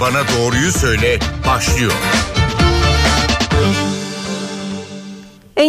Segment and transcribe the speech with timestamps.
[0.00, 1.92] Bana Doğruyu Söyle başlıyor.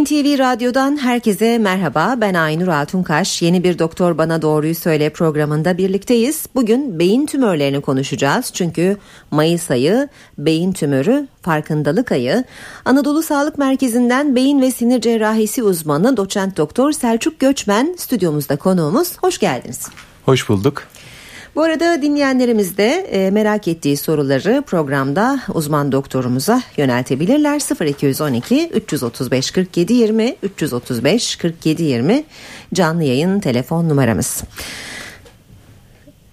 [0.01, 2.15] NTV Radyo'dan herkese merhaba.
[2.17, 3.41] Ben Aynur Altunkaş.
[3.41, 6.45] Yeni bir Doktor Bana Doğruyu Söyle programında birlikteyiz.
[6.55, 8.51] Bugün beyin tümörlerini konuşacağız.
[8.53, 8.97] Çünkü
[9.31, 12.43] Mayıs ayı beyin tümörü farkındalık ayı.
[12.85, 19.17] Anadolu Sağlık Merkezi'nden beyin ve sinir cerrahisi uzmanı doçent doktor Selçuk Göçmen stüdyomuzda konuğumuz.
[19.21, 19.87] Hoş geldiniz.
[20.25, 20.87] Hoş bulduk.
[21.57, 27.85] Bu arada dinleyenlerimiz de e, merak ettiği soruları programda uzman doktorumuza yöneltebilirler.
[27.87, 32.23] 0212 335 47 20 335 47 20
[32.73, 34.43] canlı yayın telefon numaramız.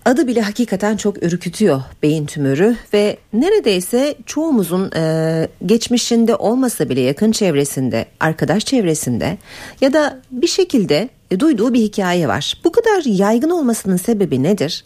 [0.04, 7.32] Adı bile hakikaten çok ürkütüyor beyin tümörü ve neredeyse çoğumuzun e, geçmişinde olmasa bile yakın
[7.32, 9.38] çevresinde, arkadaş çevresinde
[9.80, 12.54] ya da bir şekilde e, duyduğu bir hikaye var.
[12.64, 14.84] Bu kadar yaygın olmasının sebebi nedir?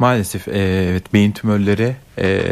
[0.00, 0.58] Maalesef e,
[0.90, 2.42] evet beyin tümörleri e,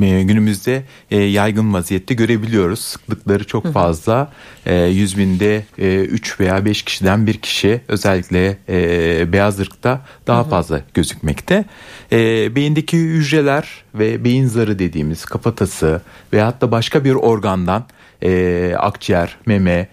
[0.00, 2.78] günümüzde e, yaygın vaziyette görebiliyoruz.
[2.80, 4.32] Sıklıkları çok fazla.
[4.66, 8.58] E, 100 binde e, 3 veya 5 kişiden bir kişi özellikle
[9.32, 11.64] beyaz ırkta daha fazla gözükmekte.
[12.54, 17.86] Beyindeki hücreler ve beyin zarı dediğimiz kafatası veyahut da başka bir organdan
[18.78, 19.88] akciğer, meme,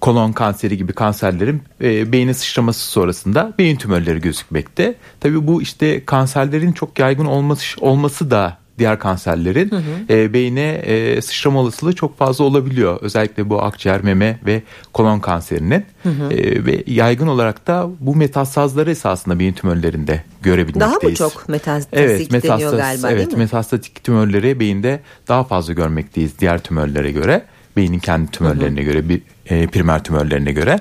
[0.00, 4.94] kolon kanseri gibi kanserlerin e, beyne sıçraması sonrasında beyin tümörleri gözükmekte.
[5.20, 9.80] Tabii bu işte kanserlerin çok yaygın olması olması da diğer kanserlerin hı hı.
[10.10, 12.98] E, beyne e, sıçrama olasılığı çok fazla olabiliyor.
[13.00, 16.32] Özellikle bu akciğer, meme ve kolon kanserinin hı hı.
[16.32, 21.18] E, ve yaygın olarak da bu metastazları esasında beyin tümörlerinde görebilmekteyiz.
[21.20, 23.38] Daha mı çok metastatik evet, metastaz, deniyor galiba evet, değil mi?
[23.38, 27.44] Metastatik tümörleri beyinde daha fazla görmekteyiz diğer tümörlere göre.
[27.76, 30.80] Beynin kendi tümörlerine göre bir e, primer tümörlerine göre.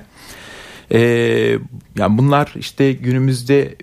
[0.91, 0.99] E,
[1.97, 3.75] yani bunlar işte günümüzde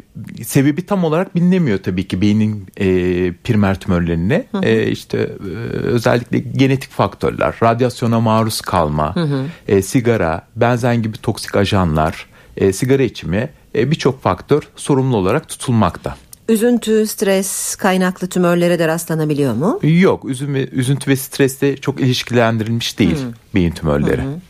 [0.44, 2.86] sebebi tam olarak bilinemiyor tabii ki beynin e,
[3.33, 4.45] primer tümörlerine.
[4.52, 4.64] Hı hı.
[4.64, 9.45] E, işte e, özellikle genetik faktörler, radyasyona maruz kalma, hı hı.
[9.68, 16.17] E, sigara, benzen gibi toksik ajanlar, e, sigara içimi e, birçok faktör sorumlu olarak tutulmakta.
[16.52, 19.80] Üzüntü, stres kaynaklı tümörlere de rastlanabiliyor mu?
[19.83, 20.24] Yok,
[20.73, 23.55] üzüntü ve stresle çok ilişkilendirilmiş değil hı.
[23.55, 24.23] beyin tümörleri.
[24.23, 24.40] Hı hı.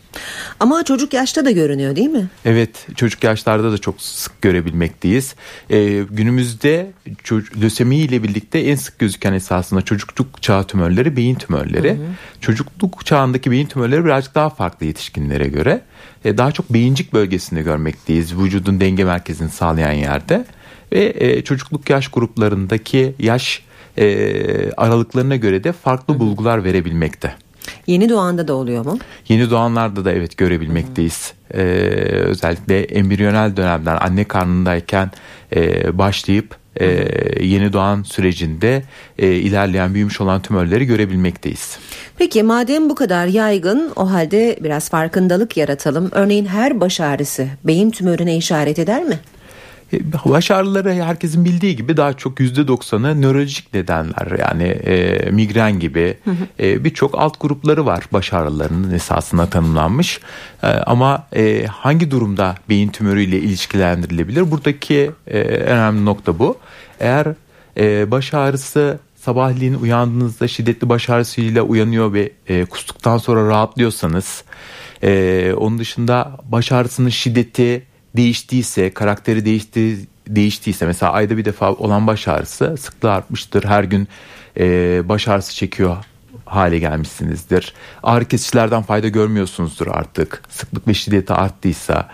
[0.60, 2.26] Ama çocuk yaşta da görünüyor değil mi?
[2.44, 5.34] Evet çocuk yaşlarda da çok sık görebilmekteyiz.
[5.70, 6.92] Ee, günümüzde
[7.62, 11.90] lösemi ile birlikte en sık gözüken esasında çocukluk çağı tümörleri beyin tümörleri.
[11.90, 12.06] Hı hı.
[12.40, 15.80] Çocukluk çağındaki beyin tümörleri birazcık daha farklı yetişkinlere göre.
[16.24, 18.38] Ee, daha çok beyincik bölgesinde görmekteyiz.
[18.38, 20.44] Vücudun denge merkezini sağlayan yerde.
[20.92, 23.62] Ve e, çocukluk yaş gruplarındaki yaş
[23.98, 27.34] e, aralıklarına göre de farklı bulgular verebilmekte.
[27.86, 28.98] Yeni doğanda da oluyor mu?
[29.28, 31.32] Yeni doğanlarda da evet görebilmekteyiz.
[31.54, 31.58] Ee,
[32.24, 35.10] özellikle embriyonel dönemden anne karnındayken
[35.56, 36.86] e, başlayıp e,
[37.44, 38.82] yeni doğan sürecinde
[39.18, 41.78] e, ilerleyen büyümüş olan tümörleri görebilmekteyiz.
[42.18, 46.08] Peki madem bu kadar yaygın o halde biraz farkındalık yaratalım.
[46.12, 49.18] Örneğin her baş ağrısı beyin tümörüne işaret eder mi?
[49.92, 55.80] E, baş ağrıları herkesin bildiği gibi daha çok yüzde doksanı nörolojik nedenler yani e, migren
[55.80, 56.16] gibi
[56.60, 60.20] e, birçok alt grupları var baş ağrılarının esasına tanımlanmış.
[60.62, 64.50] E, ama e, hangi durumda beyin tümörüyle ilişkilendirilebilir?
[64.50, 66.58] Buradaki e, önemli nokta bu.
[67.00, 67.26] Eğer
[67.76, 74.44] e, baş ağrısı sabahleyin uyandığınızda şiddetli baş ağrısıyla uyanıyor ve e, kustuktan sonra rahatlıyorsanız
[75.02, 77.82] e, onun dışında baş ağrısının şiddeti
[78.16, 83.64] değiştiyse, karakteri değişti, değiştiyse mesela ayda bir defa olan baş ağrısı sıklığı artmıştır.
[83.64, 84.08] Her gün
[84.58, 85.96] e, baş ağrısı çekiyor
[86.44, 87.74] hale gelmişsinizdir.
[88.02, 90.42] Ağrı kesicilerden fayda görmüyorsunuzdur artık.
[90.48, 92.08] Sıklık ve şiddeti arttıysa.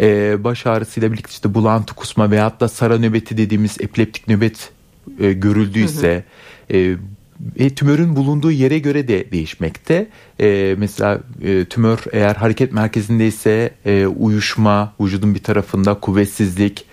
[0.00, 4.70] E, baş ağrısıyla birlikte işte bulantı, kusma veyahut da sara nöbeti dediğimiz epileptik nöbet
[5.20, 6.24] e, görüldüyse
[6.68, 6.78] hı hı.
[6.78, 6.96] E,
[7.56, 10.06] e, tümörün bulunduğu yere göre de değişmekte.
[10.40, 16.84] E, mesela e, tümör eğer hareket merkezindeyse e, uyuşma, vücudun bir tarafında kuvvetsizlik,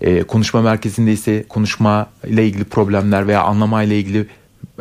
[0.00, 4.26] e, konuşma merkezinde ise konuşma ile ilgili problemler veya anlama ile ilgili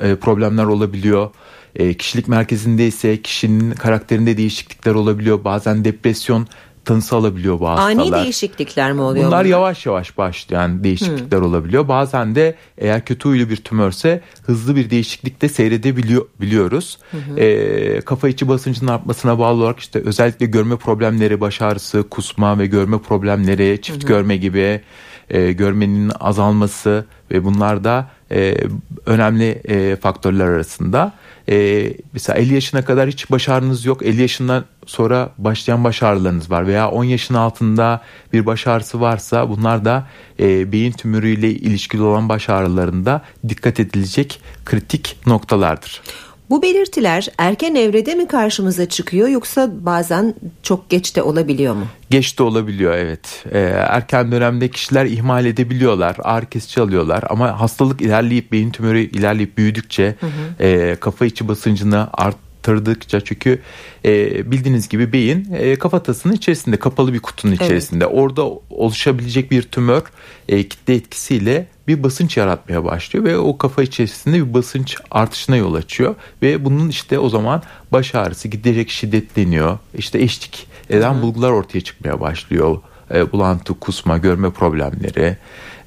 [0.01, 1.29] e, problemler olabiliyor.
[1.75, 5.43] E, kişilik merkezinde ise kişinin karakterinde değişiklikler olabiliyor.
[5.43, 6.47] Bazen depresyon
[6.87, 7.91] tanısı alabiliyor bu hastalar.
[7.91, 9.27] Ani değişiklikler mi oluyor?
[9.27, 9.45] Bunlar, bunlar?
[9.45, 11.47] yavaş yavaş başlayan değişiklikler hmm.
[11.47, 11.87] olabiliyor.
[11.87, 16.97] Bazen de eğer kötü huylu bir tümörse hızlı bir değişiklikte seyredebiliyor biliyoruz.
[17.11, 17.19] Hmm.
[17.37, 22.65] E, kafa içi basıncının artmasına bağlı olarak işte özellikle görme problemleri, baş ağrısı, kusma ve
[22.65, 24.07] görme problemleri, çift hmm.
[24.07, 24.81] görme gibi
[25.29, 28.57] e, görmenin azalması ve bunlar da e,
[29.05, 31.13] önemli e, faktörler arasında.
[31.49, 34.05] E, mesela 50 yaşına kadar hiç baş ağrınız yok.
[34.05, 38.01] 50 yaşından sonra başlayan baş ağrılarınız var veya 10 yaşın altında
[38.33, 40.07] bir baş ağrısı varsa bunlar da
[40.39, 46.01] e, beyin tümörüyle ilişkili olan baş ağrılarında dikkat edilecek kritik noktalardır.
[46.49, 51.85] Bu belirtiler erken evrede mi karşımıza çıkıyor yoksa bazen çok geç de olabiliyor mu?
[52.09, 53.45] Geç de olabiliyor evet.
[53.51, 59.57] Ee, erken dönemde kişiler ihmal edebiliyorlar, ağrı kesici alıyorlar ama hastalık ilerleyip beyin tümörü ilerleyip
[59.57, 60.63] büyüdükçe hı hı.
[60.63, 63.59] E, kafa içi basıncını art arttırdıkça çünkü
[64.05, 68.15] e, bildiğiniz gibi beyin e, kafatasının içerisinde kapalı bir kutunun içerisinde evet.
[68.17, 70.01] orada oluşabilecek bir tümör
[70.49, 75.73] e, kitle etkisiyle bir basınç yaratmaya başlıyor ve o kafa içerisinde bir basınç artışına yol
[75.73, 79.77] açıyor ve bunun işte o zaman baş ağrısı giderek şiddetleniyor.
[79.97, 81.21] İşte eşlik eden Hı-hı.
[81.21, 82.77] bulgular ortaya çıkmaya başlıyor.
[83.13, 85.37] E, bulantı, kusma, görme problemleri,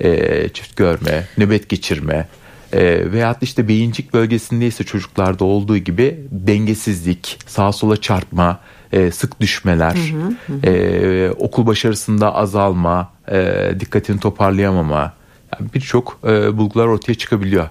[0.00, 2.28] e, çift görme, nöbet geçirme
[2.72, 8.60] e, veyahut işte beyincik bölgesindeyse çocuklarda olduğu gibi dengesizlik, sağa sola çarpma,
[8.92, 10.70] e, sık düşmeler, hı hı hı.
[10.70, 15.12] E, okul başarısında azalma, e, dikkatini toparlayamama
[15.52, 17.68] yani birçok e, bulgular ortaya çıkabiliyor.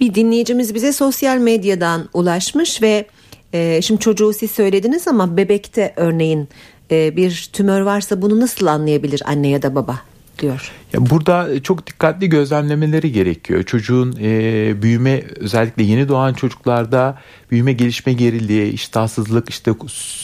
[0.00, 3.06] Bir dinleyicimiz bize sosyal medyadan ulaşmış ve
[3.52, 6.48] e, şimdi çocuğu siz söylediniz ama bebekte örneğin
[6.90, 10.00] e, bir tümör varsa bunu nasıl anlayabilir anne ya da baba?
[10.38, 10.70] Diyor.
[10.92, 13.62] Ya burada çok dikkatli gözlemlemeleri gerekiyor.
[13.62, 17.18] Çocuğun e, büyüme özellikle yeni doğan çocuklarda
[17.50, 19.72] büyüme gelişme geriliği, iştahsızlık, işte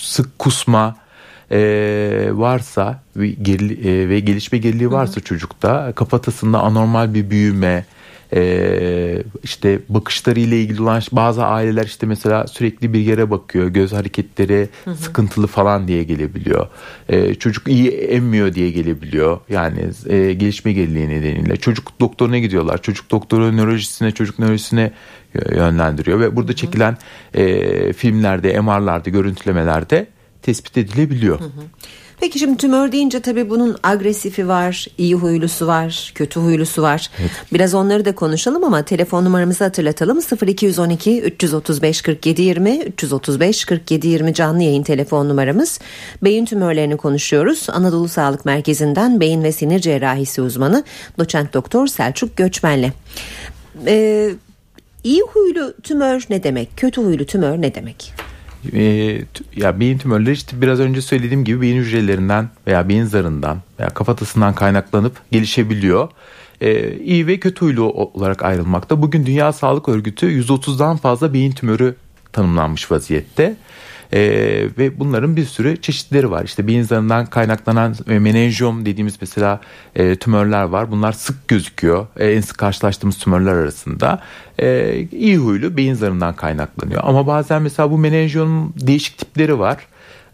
[0.02, 0.96] sık kusma
[1.50, 5.24] e, varsa ve, gerili, e, ve gelişme geriliği varsa Hı-hı.
[5.24, 7.84] çocukta kafatasında anormal bir büyüme,
[8.32, 13.92] e, işte bakışları ile ilgili olan bazı aileler işte mesela sürekli bir yere bakıyor göz
[13.92, 14.94] hareketleri hı hı.
[14.94, 16.66] sıkıntılı falan diye gelebiliyor
[17.08, 23.10] e, çocuk iyi emmiyor diye gelebiliyor yani e, gelişme geriliği nedeniyle çocuk doktoruna gidiyorlar çocuk
[23.10, 24.92] doktoru nörolojisine çocuk nörolojisine
[25.50, 26.96] yönlendiriyor ve burada çekilen
[27.34, 30.06] e, filmlerde MR'larda görüntülemelerde
[30.42, 31.40] tespit edilebiliyor.
[31.40, 31.48] Hı hı.
[32.20, 37.10] Peki şimdi tümör deyince tabii bunun agresifi var, iyi huylusu var, kötü huylusu var.
[37.20, 37.30] Evet.
[37.52, 40.20] Biraz onları da konuşalım ama telefon numaramızı hatırlatalım.
[40.46, 45.80] 0212 335 47 20 335 47 20 canlı yayın telefon numaramız.
[46.22, 47.66] Beyin tümörlerini konuşuyoruz.
[47.72, 50.84] Anadolu Sağlık Merkezi'nden beyin ve sinir cerrahisi uzmanı
[51.18, 52.92] doçent doktor Selçuk Göçmen'le.
[53.86, 54.30] Ee,
[55.04, 56.76] iyi huylu tümör ne demek?
[56.76, 58.14] Kötü huylu tümör ne demek?
[58.72, 58.82] E,
[59.56, 64.54] ya beyin tümörleri işte biraz önce söylediğim gibi beyin hücrelerinden veya beyin zarından veya kafatasından
[64.54, 66.08] kaynaklanıp gelişebiliyor.
[66.60, 69.02] E, iyi ve kötü huylu olarak ayrılmakta.
[69.02, 71.94] Bugün Dünya Sağlık Örgütü 130'dan fazla beyin tümörü
[72.32, 73.56] tanımlanmış vaziyette.
[74.14, 74.20] E,
[74.78, 76.44] ve bunların bir sürü çeşitleri var.
[76.44, 79.60] İşte beyin zarından kaynaklanan e, menenjom dediğimiz mesela
[79.96, 80.90] e, tümörler var.
[80.90, 82.06] Bunlar sık gözüküyor.
[82.16, 84.22] E, en sık karşılaştığımız tümörler arasında.
[84.58, 87.00] E, iyi huylu beyin zarından kaynaklanıyor.
[87.04, 89.86] Ama bazen mesela bu menenjomun değişik tipleri var.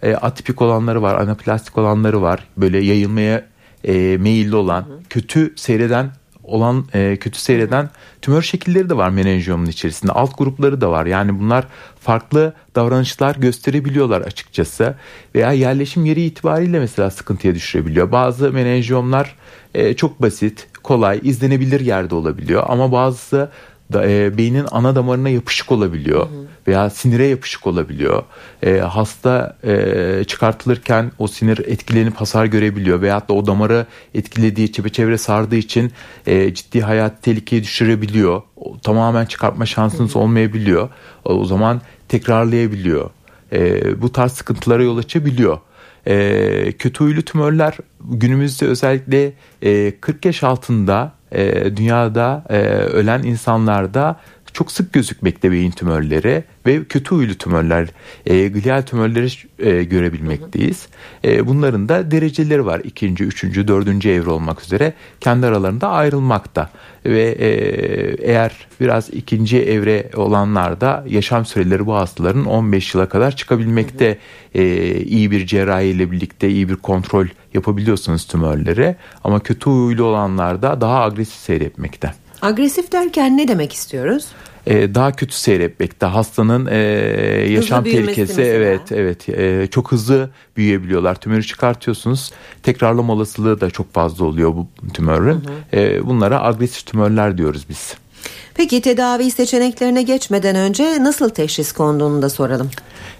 [0.02, 2.46] E, atipik olanları var, anaplastik olanları var.
[2.56, 3.44] Böyle yayılmaya
[3.84, 6.10] e, meyilli olan, kötü seyreden
[6.50, 7.90] olan e, kötü seyreden
[8.22, 10.12] tümör şekilleri de var menenjiyomun içerisinde.
[10.12, 11.06] Alt grupları da var.
[11.06, 11.66] Yani bunlar
[12.00, 14.94] farklı davranışlar gösterebiliyorlar açıkçası.
[15.34, 18.12] Veya yerleşim yeri itibariyle mesela sıkıntıya düşürebiliyor.
[18.12, 19.36] Bazı menenjiyomlar
[19.74, 22.64] e, çok basit, kolay, izlenebilir yerde olabiliyor.
[22.68, 23.50] Ama bazısı
[23.92, 26.46] da, e, beynin ana damarına yapışık olabiliyor hı hı.
[26.68, 28.22] veya sinire yapışık olabiliyor.
[28.62, 35.18] E, hasta e, çıkartılırken o sinir etkilenip hasar görebiliyor veyahut da o damarı etkilediği çepeçevre
[35.18, 35.92] sardığı için
[36.26, 38.42] e, ciddi hayat tehlikeye düşürebiliyor.
[38.56, 40.22] O, tamamen çıkartma şansınız hı hı.
[40.22, 40.88] olmayabiliyor.
[41.24, 43.10] O, o zaman tekrarlayabiliyor.
[43.52, 45.58] E, bu tarz sıkıntılara yol açabiliyor.
[46.06, 49.32] E, kötü huylu tümörler günümüzde özellikle
[49.62, 54.16] e, 40 yaş altında e, dünyada e, ölen insanlarda
[54.52, 57.88] çok sık gözükmekte beyin tümörleri ve kötü huylu tümörler,
[58.26, 59.28] e, glial tümörleri
[59.58, 60.88] e, görebilmekteyiz.
[61.24, 62.80] E, bunların da dereceleri var.
[62.84, 66.70] ikinci, üçüncü, dördüncü evre olmak üzere kendi aralarında ayrılmakta.
[67.04, 67.48] Ve e,
[68.30, 74.18] eğer biraz ikinci evre olanlarda yaşam süreleri bu hastaların 15 yıla kadar çıkabilmekte.
[74.54, 78.96] E, iyi bir cerrahi ile birlikte iyi bir kontrol yapabiliyorsunuz tümörleri.
[79.24, 82.14] Ama kötü huylu olanlarda daha agresif seyretmekte.
[82.42, 84.26] Agresif derken ne demek istiyoruz?
[84.66, 86.76] Ee, daha kötü seyretmekte hastanın e,
[87.52, 92.32] yaşam tehlikesi evet evet e, çok hızlı büyüyebiliyorlar tümörü çıkartıyorsunuz
[92.62, 95.34] tekrarlama olasılığı da çok fazla oluyor bu tümörün
[95.70, 95.80] hı hı.
[95.80, 97.94] E, bunlara agresif tümörler diyoruz biz.
[98.54, 102.70] Peki tedavi seçeneklerine geçmeden önce nasıl teşhis konduğunu da soralım.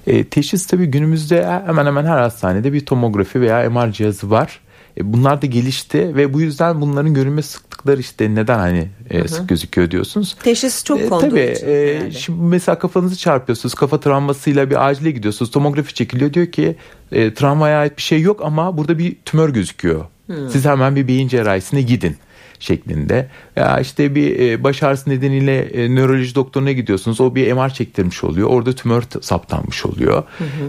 [0.06, 4.60] E, teşhis tabii günümüzde hemen hemen her hastanede bir tomografi veya MR cihazı var.
[4.98, 9.48] E, bunlar da gelişti ve bu yüzden bunların görünme sıklıkları işte neden hani e, sık
[9.48, 10.36] gözüküyor diyorsunuz.
[10.42, 11.66] Teşhis çok E, konduğu tabii, için.
[11.68, 12.10] e, herhalde.
[12.12, 13.74] şimdi mesela kafanızı çarpıyorsunuz.
[13.74, 15.50] Kafa travmasıyla bir acile gidiyorsunuz.
[15.50, 16.76] Tomografi çekiliyor diyor ki
[17.12, 20.04] e, travmaya ait bir şey yok ama burada bir tümör gözüküyor.
[20.52, 22.16] Siz hemen bir beyin cerrahisine gidin
[22.60, 23.28] şeklinde.
[23.56, 27.20] Ya işte bir e, baş ağrısı nedeniyle e, nöroloji doktoruna gidiyorsunuz.
[27.20, 28.48] O bir MR çektirmiş oluyor.
[28.48, 30.22] Orada tümör saptanmış oluyor.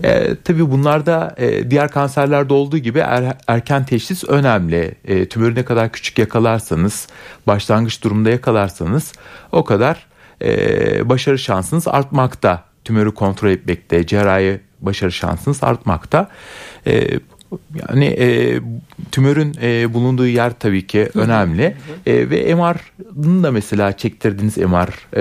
[0.03, 4.95] E, tabii bunlarda e, diğer kanserlerde olduğu gibi er- erken teşhis önemli.
[5.05, 7.07] E, tümörü ne kadar küçük yakalarsanız,
[7.47, 9.13] başlangıç durumda yakalarsanız
[9.51, 10.07] o kadar
[10.41, 12.63] e, başarı şansınız artmakta.
[12.83, 16.29] Tümörü kontrol etmekte, cerrahi başarı şansınız artmakta.
[16.87, 17.19] E,
[17.89, 18.59] yani e,
[19.11, 21.75] tümörün e, bulunduğu yer tabii ki önemli.
[22.05, 25.17] E, ve MR'ın da mesela çektirdiğiniz MR,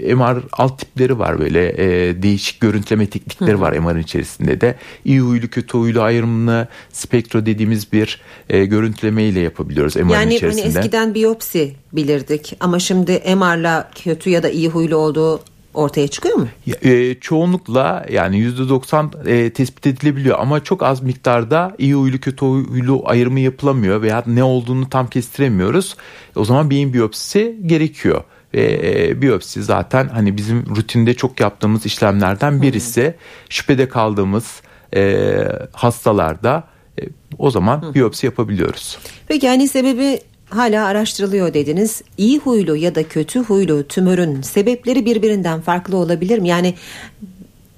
[0.00, 4.74] e, MR alt tipleri var böyle e, değişik görüntüleme teknikleri var MR'ın içerisinde de.
[5.04, 10.34] İyi huylu kötü huylu ayrımını spektro dediğimiz bir e, görüntüleme ile yapabiliyoruz MR'ın Yani hani
[10.34, 10.78] içerisinde.
[10.78, 15.40] eskiden biyopsi bilirdik ama şimdi MR'la kötü ya da iyi huylu olduğu
[15.74, 16.48] ortaya çıkıyor mu?
[16.82, 23.02] E, çoğunlukla yani %90 e, tespit edilebiliyor ama çok az miktarda iyi huylu kötü huylu
[23.04, 25.96] ayrımı yapılamıyor veya ne olduğunu tam kestiremiyoruz.
[26.36, 28.24] O zaman beyin biyopsisi gerekiyor.
[28.54, 33.14] E, biyopsi zaten hani bizim rutinde çok yaptığımız işlemlerden birisi.
[33.48, 34.62] Şüphede kaldığımız
[34.96, 35.34] e,
[35.72, 36.64] hastalarda
[37.00, 37.02] e,
[37.38, 38.98] o zaman biyopsi yapabiliyoruz.
[39.28, 40.20] Peki yani sebebi
[40.54, 42.02] hala araştırılıyor dediniz.
[42.18, 46.48] İyi huylu ya da kötü huylu tümörün sebepleri birbirinden farklı olabilir mi?
[46.48, 46.74] Yani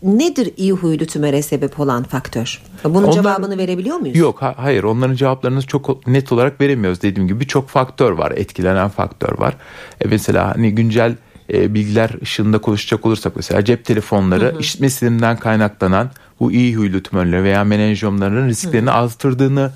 [0.02, 2.62] nedir iyi huylu tümöre sebep olan faktör?
[2.85, 4.16] Bunun Onlar- cevabını verebiliyor muyuz?
[4.16, 8.88] Yok ha- hayır onların cevaplarını çok net olarak veremiyoruz dediğim gibi birçok faktör var etkilenen
[8.88, 9.57] faktör var.
[10.00, 11.16] E mesela hani güncel
[11.52, 17.45] e, bilgiler ışığında konuşacak olursak mesela cep telefonları işitme sinirinden kaynaklanan bu iyi huylu tümörler
[17.45, 19.71] veya menenjomların risklerini azalttırdığını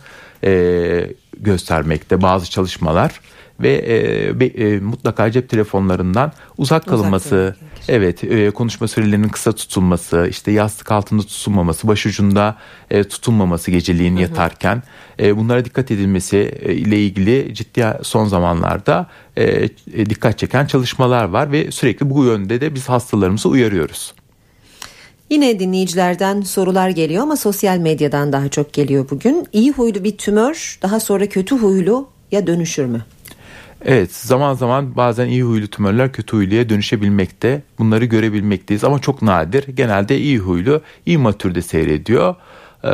[0.44, 3.20] e, göstermekte bazı çalışmalar
[3.60, 7.68] ve e, be- e, mutlaka cep telefonlarından uzak kalınması gerekir.
[7.88, 12.56] Evet, e, konuşma sürelerinin kısa tutulması, işte yastık altında tutulmaması, başucunda
[12.90, 14.82] e, tutulmaması geceliğin yatarken
[15.20, 19.70] e, bunlara dikkat edilmesi e, ile ilgili ciddi son zamanlarda e, e,
[20.10, 24.14] dikkat çeken çalışmalar var ve sürekli bu yönde de biz hastalarımızı uyarıyoruz.
[25.30, 29.46] Yine dinleyicilerden sorular geliyor ama sosyal medyadan daha çok geliyor bugün.
[29.52, 33.04] İyi huylu bir tümör daha sonra kötü huylu ya dönüşür mü?
[33.84, 37.62] Evet zaman zaman bazen iyi huylu tümörler kötü huyluya dönüşebilmekte.
[37.78, 39.66] Bunları görebilmekteyiz ama çok nadir.
[39.66, 42.34] Genelde iyi huylu iyi matürde seyrediyor.
[42.84, 42.88] Ee,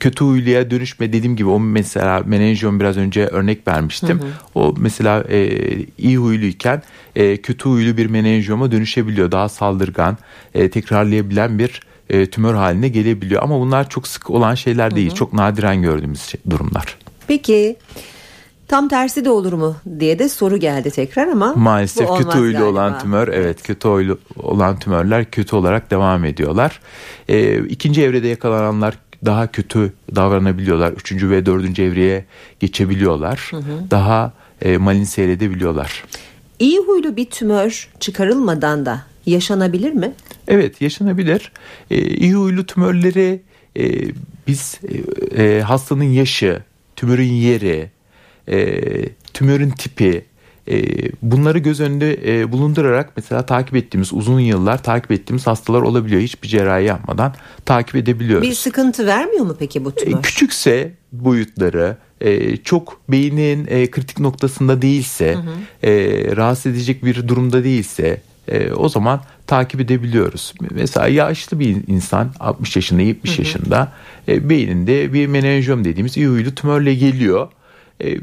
[0.00, 4.20] kötü huyluya dönüşme dediğim gibi o mesela menenjom biraz önce örnek vermiştim.
[4.54, 5.48] O mesela e,
[5.98, 6.82] iyi huyluyken
[7.16, 9.32] e, kötü huylu bir menenjoma dönüşebiliyor.
[9.32, 10.16] Daha saldırgan,
[10.54, 13.42] e, tekrarlayabilen bir e, tümör haline gelebiliyor.
[13.42, 15.10] Ama bunlar çok sık olan şeyler değil.
[15.10, 16.96] Çok nadiren gördüğümüz şey- durumlar.
[17.28, 17.76] Peki
[18.68, 22.64] tam tersi de olur mu diye de soru geldi tekrar ama Maalesef kötü huylu galiba.
[22.64, 26.80] olan tümör evet kötü huylu olan tümörler kötü olarak devam ediyorlar.
[27.28, 30.92] Ee, ikinci evrede yakalananlar daha kötü davranabiliyorlar.
[30.92, 32.24] Üçüncü ve dördüncü evreye
[32.60, 33.50] geçebiliyorlar.
[33.90, 34.32] Daha
[34.62, 36.04] e, malin seyredebiliyorlar.
[36.58, 40.12] İyi huylu bir tümör çıkarılmadan da yaşanabilir mi?
[40.48, 41.52] Evet yaşanabilir.
[41.90, 43.40] Ee, iyi huylu tümörleri
[43.76, 44.08] e,
[44.46, 44.80] biz
[45.36, 46.62] e, e, hastanın yaşı,
[46.96, 47.90] tümörün yeri,
[48.48, 48.80] e,
[49.34, 50.24] tümörün tipi e,
[51.22, 56.20] bunları göz önünde e, bulundurarak mesela takip ettiğimiz uzun yıllar takip ettiğimiz hastalar olabiliyor.
[56.20, 57.34] Hiçbir cerrahi yapmadan
[57.64, 58.48] takip edebiliyoruz.
[58.48, 60.22] Bir sıkıntı vermiyor mu peki bu E, tümör?
[60.22, 65.36] Küçükse boyutları e, çok beynin kritik noktasında değilse
[65.82, 65.92] e,
[66.36, 70.54] rahatsız edecek bir durumda değilse e, o zaman takip edebiliyoruz.
[70.70, 73.92] Mesela yaşlı bir insan 60 yaşında 70 yaşında
[74.28, 77.48] e, beyninde bir menenjom dediğimiz iyi huylu tümörle geliyor.
[78.04, 78.16] E,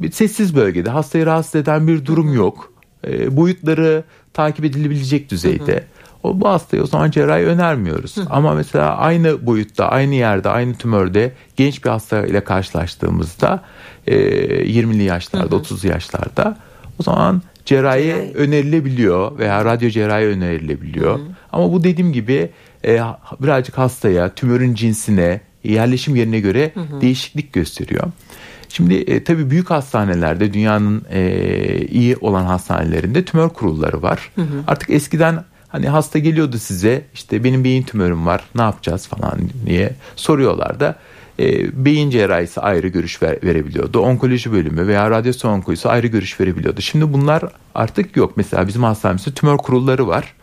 [0.00, 2.72] bir sessiz bölgede hastayı rahatsız eden bir durum yok.
[3.06, 5.84] E, boyutları takip edilebilecek düzeyde.
[6.22, 8.14] O bu hastaya o zaman cerrahi önermiyoruz.
[8.30, 13.62] Ama mesela aynı boyutta, aynı yerde, aynı tümörde genç bir hasta ile karşılaştığımızda
[14.06, 14.16] e,
[14.64, 16.56] 20'li yaşlarda, 30'lu yaşlarda
[17.00, 18.32] o zaman cerrahi Cerrahi.
[18.34, 21.20] önerilebiliyor veya radyo cerrahi önerilebiliyor.
[21.52, 22.50] Ama bu dediğim gibi
[22.84, 23.00] e,
[23.40, 28.04] birazcık hastaya, tümörün cinsine, yerleşim yerine göre değişiklik gösteriyor.
[28.76, 34.30] Şimdi e, tabii büyük hastanelerde dünyanın e, iyi olan hastanelerinde tümör kurulları var.
[34.66, 39.94] Artık eskiden hani hasta geliyordu size işte benim beyin tümörüm var ne yapacağız falan diye
[40.16, 40.96] soruyorlar da
[41.38, 41.44] e,
[41.84, 44.00] beyin cerrahisi ayrı görüş ver- verebiliyordu.
[44.00, 46.80] Onkoloji bölümü veya radyasyon onkolojisi ayrı görüş verebiliyordu.
[46.80, 47.42] Şimdi bunlar
[47.74, 48.32] artık yok.
[48.36, 50.34] Mesela bizim hastanemizde tümör kurulları var.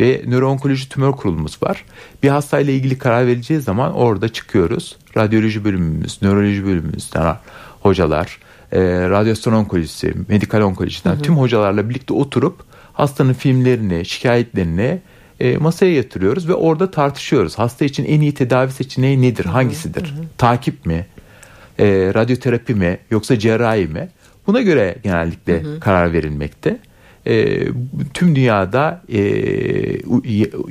[0.00, 1.84] Ve nöroonkoloji tümör kurulumuz var.
[2.22, 4.96] Bir hastayla ilgili karar vereceği zaman orada çıkıyoruz.
[5.16, 7.36] Radyoloji bölümümüz, nöroloji bölümümüzden
[7.82, 8.38] hocalar,
[8.72, 11.22] e, radyasyon onkolojisi, medikal onkolojiden hı hı.
[11.22, 12.60] tüm hocalarla birlikte oturup
[12.92, 15.00] hastanın filmlerini, şikayetlerini
[15.40, 17.58] e, masaya yatırıyoruz ve orada tartışıyoruz.
[17.58, 20.02] Hasta için en iyi tedavi seçeneği nedir, hangisidir?
[20.02, 20.24] Hı hı.
[20.38, 21.06] Takip mi,
[21.78, 24.08] e, radyoterapi mi yoksa cerrahi mi?
[24.46, 25.80] Buna göre genellikle hı hı.
[25.80, 26.78] karar verilmekte.
[27.26, 27.64] E,
[28.14, 29.20] tüm dünyada e,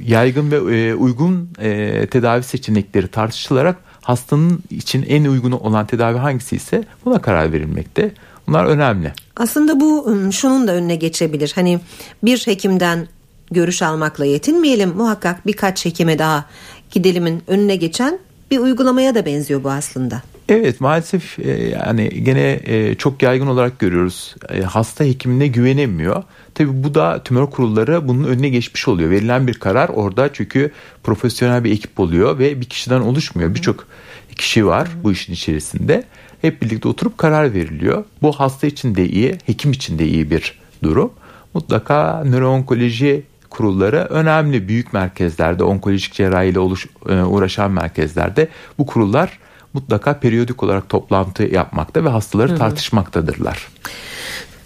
[0.05, 6.55] yaygın ve e, uygun e, tedavi seçenekleri tartışılarak hastanın için en uygun olan tedavi hangisi
[6.55, 8.11] ise buna karar verilmekte.
[8.47, 9.13] Bunlar önemli.
[9.37, 11.51] Aslında bu şunun da önüne geçebilir.
[11.55, 11.79] Hani
[12.23, 13.07] bir hekimden
[13.51, 14.89] görüş almakla yetinmeyelim.
[14.89, 16.45] Muhakkak birkaç hekime daha
[16.91, 18.19] gidelimin önüne geçen
[18.51, 20.21] bir uygulamaya da benziyor bu aslında.
[20.49, 24.35] Evet maalesef e, yani gene e, çok yaygın olarak görüyoruz.
[24.49, 26.23] E, hasta hekimine güvenemiyor.
[26.55, 29.09] Tabii bu da tümör kurulları bunun önüne geçmiş oluyor.
[29.09, 30.71] Verilen bir karar orada çünkü
[31.03, 33.55] profesyonel bir ekip oluyor ve bir kişiden oluşmuyor.
[33.55, 33.87] Birçok
[34.35, 36.03] kişi var bu işin içerisinde.
[36.41, 38.03] Hep birlikte oturup karar veriliyor.
[38.21, 41.11] Bu hasta için de iyi, hekim için de iyi bir durum.
[41.53, 49.39] Mutlaka nöroonkoloji kurulları önemli büyük merkezlerde, onkolojik cerrahiyle oluş, uğraşan merkezlerde bu kurullar
[49.73, 52.57] mutlaka periyodik olarak toplantı yapmakta ve hastaları Hı-hı.
[52.57, 53.67] tartışmaktadırlar.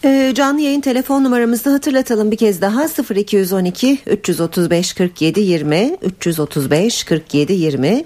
[0.06, 7.54] Ee, canlı yayın telefon numaramızı hatırlatalım bir kez daha 0212 335 47 20 335 47
[7.54, 8.06] 20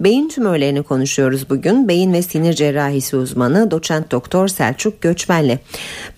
[0.00, 1.88] Beyin tümörlerini konuşuyoruz bugün.
[1.88, 5.58] Beyin ve sinir cerrahisi uzmanı doçent doktor Selçuk Göçmen'le.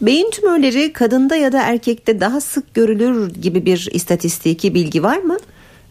[0.00, 5.36] Beyin tümörleri kadında ya da erkekte daha sık görülür gibi bir istatistiki bilgi var mı?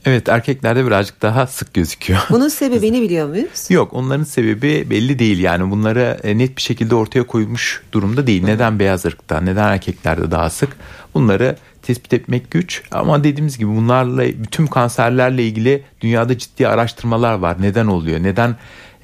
[0.05, 2.19] Evet erkeklerde birazcık daha sık gözüküyor.
[2.29, 3.65] Bunun sebebini biliyor muyuz?
[3.69, 8.43] Yok onların sebebi belli değil yani bunları e, net bir şekilde ortaya koymuş durumda değil.
[8.43, 10.77] Neden beyaz ırkta neden erkeklerde daha sık
[11.13, 17.57] bunları tespit etmek güç ama dediğimiz gibi bunlarla bütün kanserlerle ilgili dünyada ciddi araştırmalar var.
[17.61, 18.55] Neden oluyor neden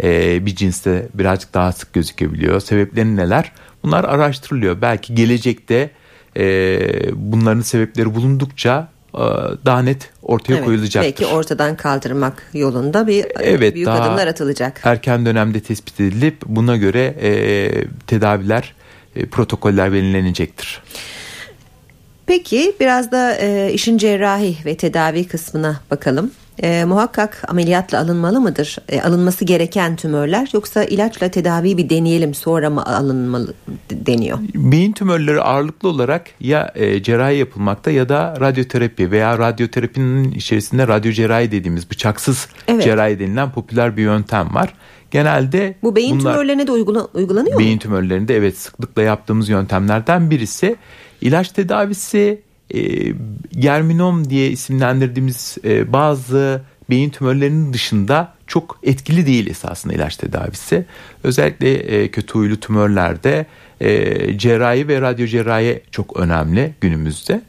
[0.03, 3.51] e, bir cinste birazcık daha sık gözükebiliyor sebepleri neler
[3.83, 4.81] bunlar araştırılıyor.
[4.81, 5.91] Belki gelecekte
[6.37, 6.79] e,
[7.13, 9.19] bunların sebepleri bulundukça e,
[9.65, 11.11] daha net ortaya evet, koyulacaktır.
[11.11, 14.81] Belki ortadan kaldırmak yolunda bir evet, büyük daha adımlar atılacak.
[14.83, 17.29] Erken dönemde tespit edilip buna göre e,
[18.07, 18.75] tedaviler,
[19.15, 20.81] e, protokoller belirlenecektir.
[22.25, 26.31] Peki biraz da e, işin cerrahi ve tedavi kısmına bakalım.
[26.63, 28.77] E, muhakkak ameliyatla alınmalı mıdır?
[28.89, 33.53] E, alınması gereken tümörler yoksa ilaçla tedavi bir deneyelim sonra mı alınmalı
[33.91, 34.37] deniyor?
[34.55, 41.11] Beyin tümörleri ağırlıklı olarak ya e, cerrahi yapılmakta ya da radyoterapi veya radyoterapinin içerisinde radyo
[41.11, 42.83] cerrahi dediğimiz bıçaksız evet.
[42.83, 44.73] cerrahi denilen popüler bir yöntem var.
[45.11, 47.79] Genelde bu beyin bunlar, tümörlerine de uygula, uygulanıyor beyin mu?
[47.79, 50.75] tümörlerinde evet sıklıkla yaptığımız yöntemlerden birisi.
[51.21, 52.41] İlaç tedavisi
[52.73, 53.13] e,
[53.51, 60.85] germinom diye isimlendirdiğimiz e, bazı beyin tümörlerinin dışında çok etkili değil esasında ilaç tedavisi.
[61.23, 63.45] Özellikle e, kötü huylu tümörlerde
[63.81, 67.41] e, cerrahi ve radyo cerrahi çok önemli günümüzde.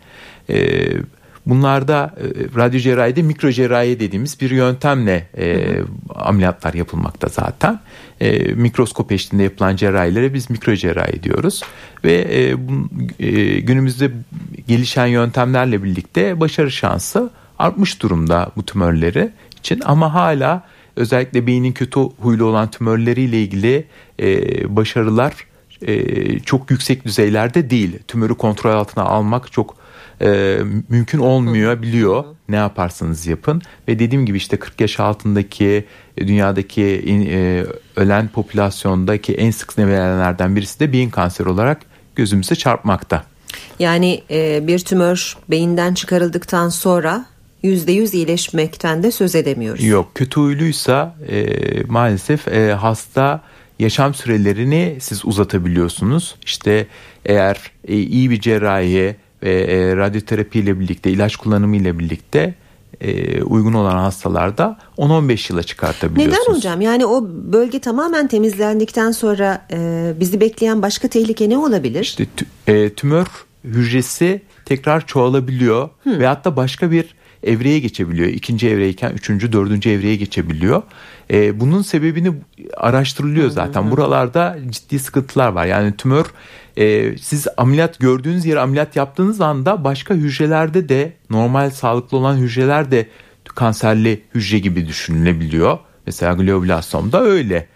[0.51, 0.89] E,
[1.47, 2.25] bunlarda e,
[2.57, 5.79] radyo cerrahide mikro cerrahi dediğimiz bir yöntemle e,
[6.15, 7.81] ameliyatlar yapılmakta zaten.
[8.21, 11.63] E, mikroskop eşliğinde yapılan cerrahilere biz mikro cerrahi diyoruz.
[12.05, 12.89] Ve e, bu,
[13.21, 14.11] e, günümüzde
[14.69, 20.65] gelişen yöntemlerle birlikte başarı şansı artmış durumda bu tümörleri için ama hala
[20.97, 23.85] özellikle beynin kötü huylu olan tümörleriyle ilgili
[24.21, 25.35] e, başarılar
[25.83, 27.99] e, çok yüksek düzeylerde değil.
[28.09, 29.77] Tümörü kontrol altına almak çok
[30.21, 35.85] e, mümkün olmuyor biliyor ne yaparsanız yapın ve dediğim gibi işte 40 yaş altındaki
[36.17, 36.83] e, dünyadaki
[37.31, 41.81] e, ölen popülasyondaki en sık nevilenlerden birisi de beyin kanseri olarak
[42.17, 43.25] gözümüze çarpmakta.
[43.79, 47.27] Yani e, bir tümör beyinden çıkarıldıktan sonra
[47.65, 49.85] %100 iyileşmekten de söz edemiyoruz.
[49.85, 51.47] Yok kötü huyluysa e,
[51.89, 53.43] maalesef e, hasta
[53.79, 56.37] yaşam sürelerini siz uzatabiliyorsunuz.
[56.45, 56.87] İşte
[57.25, 62.55] eğer e, iyi bir cerrahi ve e, radyoterapi ile birlikte ilaç kullanımı ile birlikte
[63.01, 66.49] e, uygun olan hastalarda 10-15 yıla çıkartabiliyorsunuz.
[66.49, 66.81] Neden hocam?
[66.81, 72.01] Yani o bölge tamamen temizlendikten sonra e, bizi bekleyen başka tehlike ne olabilir?
[72.01, 72.27] İşte
[72.67, 73.27] e, tümör
[73.65, 76.19] hücresi tekrar çoğalabiliyor Hı.
[76.19, 78.29] ve hatta başka bir evreye geçebiliyor.
[78.29, 80.83] İkinci evreyken üçüncü, dördüncü evreye geçebiliyor.
[81.31, 82.33] E, bunun sebebini
[82.77, 83.83] araştırılıyor zaten.
[83.83, 83.91] Hı.
[83.91, 85.67] Buralarda ciddi sıkıntılar var.
[85.67, 86.27] Yani tümör
[86.77, 92.91] e, siz ameliyat gördüğünüz yere ameliyat yaptığınız anda başka hücrelerde de normal sağlıklı olan hücreler
[92.91, 93.09] de
[93.45, 95.79] kanserli hücre gibi düşünülebiliyor.
[96.07, 97.67] Mesela glioblastoma öyle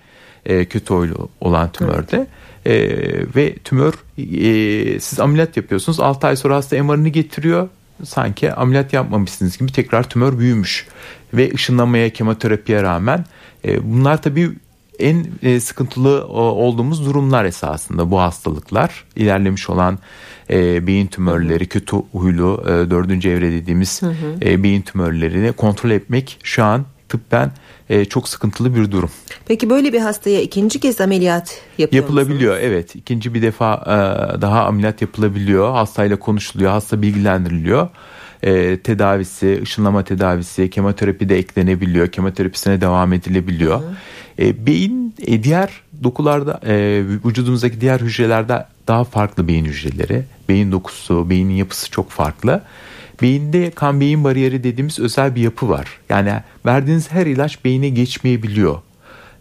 [0.47, 0.95] e, kötü
[1.41, 2.17] olan tümörde.
[2.17, 2.29] Evet.
[2.67, 2.75] E,
[3.37, 6.01] ve tümör e, siz ameliyat yapıyorsunuz.
[6.01, 7.69] 6 ay sonra hasta MR'ını getiriyor.
[8.05, 10.87] Sanki ameliyat yapmamışsınız gibi tekrar tümör büyümüş.
[11.35, 13.25] Ve ışınlamaya kemoterapiye rağmen
[13.65, 14.51] e, bunlar tabii
[14.99, 19.05] en e, sıkıntılı olduğumuz durumlar esasında bu hastalıklar.
[19.17, 19.99] İlerlemiş olan
[20.51, 24.37] e, beyin tümörleri kötü huylu e, dördüncü evre dediğimiz hı hı.
[24.43, 27.53] E, beyin tümörlerini kontrol etmek şu an tıbben
[27.91, 29.11] e, çok sıkıntılı bir durum.
[29.47, 32.73] Peki böyle bir hastaya ikinci kez ameliyat yapıyor Yapılabiliyor musunuz?
[32.73, 37.89] evet ikinci bir defa e, daha ameliyat yapılabiliyor hastayla konuşuluyor hasta bilgilendiriliyor
[38.43, 42.09] e, tedavisi, ışınlama tedavisi, kemoterapi de eklenebiliyor.
[42.09, 43.81] Kemoterapisine devam edilebiliyor.
[43.81, 43.85] Hı.
[44.39, 45.71] E, beyin e, diğer
[46.05, 50.25] dokularda e, vücudumuzdaki diğer hücrelerde daha farklı beyin hücreleri.
[50.49, 52.63] Beyin dokusu, beynin yapısı çok farklı.
[53.23, 55.89] Beyinde kan beyin bariyeri dediğimiz özel bir yapı var.
[56.09, 56.33] Yani
[56.67, 58.79] verdiğiniz her ilaç beyine geçmeyebiliyor.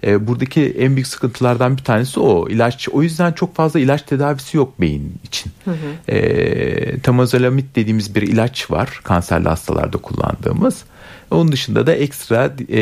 [0.04, 2.50] E, buradaki en büyük sıkıntılardan bir tanesi o.
[2.50, 5.52] İlaç o yüzden çok fazla ilaç tedavisi yok beyin için.
[5.66, 6.12] Hı hı.
[6.12, 10.84] E, tamazolamid dediğimiz bir ilaç var kanserli hastalarda kullandığımız.
[11.32, 12.82] Onun dışında da ekstra e,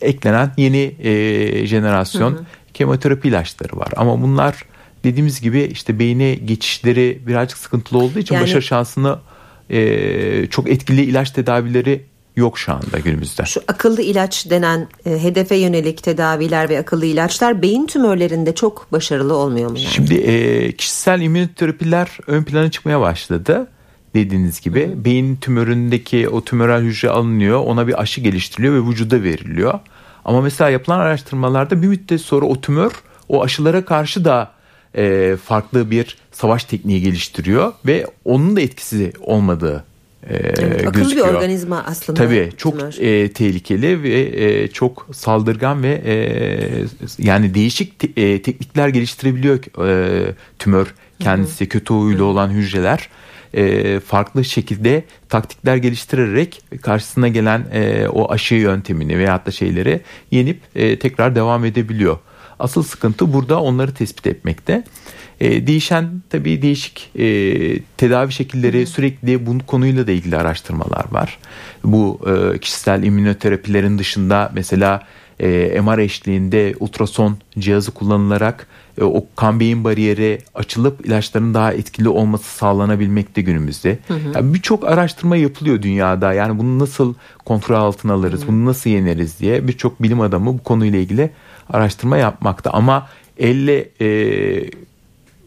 [0.00, 2.44] eklenen yeni e, jenerasyon hı hı.
[2.74, 3.88] kemoterapi ilaçları var.
[3.96, 4.64] Ama bunlar
[5.04, 9.18] dediğimiz gibi işte beyine geçişleri birazcık sıkıntılı olduğu için yani, başarı şansını
[9.70, 12.04] e, çok etkili ilaç tedavileri
[12.36, 13.44] yok şu anda günümüzde.
[13.44, 19.34] Şu akıllı ilaç denen e, hedefe yönelik tedaviler ve akıllı ilaçlar beyin tümörlerinde çok başarılı
[19.34, 19.92] olmuyor mu yani?
[19.92, 23.68] Şimdi e, kişisel immünoterapiler ön plana çıkmaya başladı.
[24.14, 25.04] Dediğiniz gibi Hı.
[25.04, 29.78] beyin tümöründeki o tümörel hücre alınıyor, ona bir aşı geliştiriliyor ve vücuda veriliyor.
[30.24, 32.92] Ama mesela yapılan araştırmalarda bir müddet sonra o tümör
[33.28, 34.50] o aşılara karşı da
[34.96, 39.84] e, farklı bir savaş tekniği geliştiriyor ve onun da etkisi olmadığı
[40.28, 41.28] e, evet, akıllı gözüküyor.
[41.28, 42.22] bir organizma aslında.
[42.24, 46.14] Tabii çok e, tehlikeli ve e, çok saldırgan ve e,
[47.18, 51.68] yani değişik te, e, teknikler geliştirebiliyor e, tümör kendisi Hı-hı.
[51.68, 53.08] kötü huylu olan hücreler
[53.54, 60.00] e, farklı şekilde taktikler geliştirerek karşısına gelen e, o aşı yöntemini veyahut da şeyleri
[60.30, 62.18] yenip e, tekrar devam edebiliyor.
[62.60, 64.84] Asıl sıkıntı burada onları tespit etmekte.
[65.40, 67.26] E, değişen tabii değişik e,
[67.96, 71.38] tedavi şekilleri sürekli bu konuyla da ilgili araştırmalar var.
[71.84, 75.02] Bu e, kişisel immünoterapilerin dışında mesela
[75.40, 78.66] e, MR eşliğinde ultrason cihazı kullanılarak
[79.00, 83.98] e, o kan beyin bariyeri açılıp ilaçların daha etkili olması sağlanabilmekte günümüzde.
[84.34, 86.32] Yani Birçok araştırma yapılıyor dünyada.
[86.32, 88.48] Yani bunu nasıl kontrol altına alırız, hı hı.
[88.48, 91.30] bunu nasıl yeneriz diye birçok bilim adamı bu konuyla ilgili
[91.70, 92.70] araştırma yapmakta.
[92.70, 94.70] Ama elle e,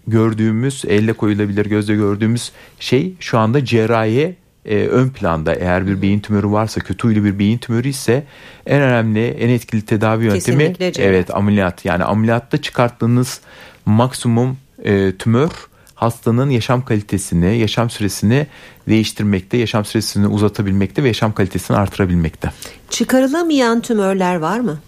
[0.07, 6.19] gördüğümüz, elle koyulabilir gözle gördüğümüz şey şu anda cerrahiye e, ön planda eğer bir beyin
[6.19, 8.23] tümörü varsa kötü huylu bir beyin tümörü ise
[8.65, 13.41] en önemli en etkili tedavi yöntemi evet ameliyat yani ameliyatta çıkarttığınız
[13.85, 15.49] maksimum e, tümör
[15.95, 18.47] hastanın yaşam kalitesini, yaşam süresini
[18.87, 22.51] değiştirmekte, yaşam süresini uzatabilmekte ve yaşam kalitesini artırabilmekte.
[22.89, 24.79] Çıkarılamayan tümörler var mı?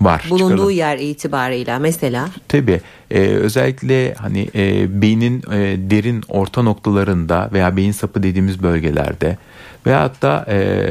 [0.00, 0.26] Var.
[0.30, 0.70] Bulunduğu çıkalım.
[0.70, 2.28] yer itibarıyla mesela.
[2.48, 9.38] Tabii e, özellikle hani e, beynin e, derin orta noktalarında veya beyin sapı dediğimiz bölgelerde
[9.86, 10.88] veya hatta e,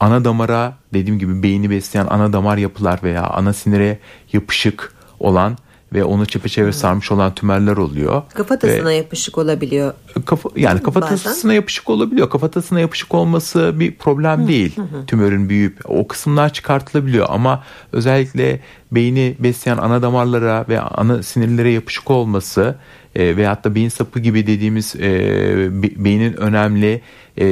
[0.00, 3.98] ana damara dediğim gibi beyni besleyen ana damar yapılar veya ana sinire
[4.32, 5.56] yapışık olan
[5.96, 8.22] ve onu çepeçevre sarmış olan tümörler oluyor.
[8.34, 9.94] Kafatasına ve, yapışık olabiliyor.
[10.24, 11.50] Kafa, yani kafatasına bazen.
[11.50, 12.30] yapışık olabiliyor.
[12.30, 14.76] Kafatasına yapışık olması bir problem hı, değil.
[14.76, 15.06] Hı, hı.
[15.06, 18.60] Tümörün büyüyüp o kısımlar çıkartılabiliyor ama özellikle
[18.92, 22.74] beyni besleyen ana damarlara ve ana sinirlere yapışık olması
[23.14, 27.00] e, veyahut da beyin sapı gibi dediğimiz e, beynin önemli
[27.38, 27.46] e,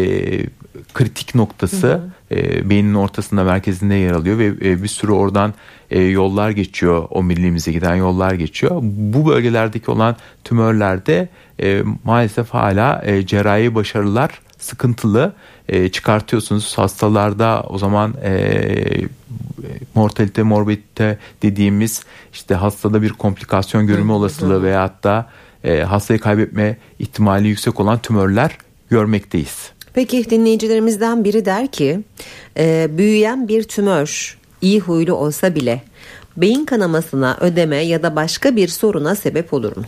[0.95, 2.11] kritik noktası hı hı.
[2.35, 5.55] E, beynin ortasında merkezinde yer alıyor ve e, bir sürü oradan
[5.91, 7.07] e, yollar geçiyor.
[7.11, 8.79] O milliğimize giden yollar geçiyor.
[8.83, 11.29] Bu bölgelerdeki olan tümörlerde
[11.61, 15.33] e, maalesef hala e, cerrahi başarılar sıkıntılı
[15.69, 16.79] e, çıkartıyorsunuz.
[16.79, 18.41] Hastalarda o zaman e,
[19.95, 25.31] mortalite morbidite dediğimiz işte hastada bir komplikasyon görülme olasılığı veyahut da
[25.65, 28.59] e, hastayı kaybetme ihtimali yüksek olan tümörler
[28.91, 29.74] görmekteyiz.
[29.95, 32.01] Peki dinleyicilerimizden biri der ki
[32.57, 35.83] e, büyüyen bir tümör iyi huylu olsa bile
[36.37, 39.85] beyin kanamasına, ödeme ya da başka bir soruna sebep olur mu?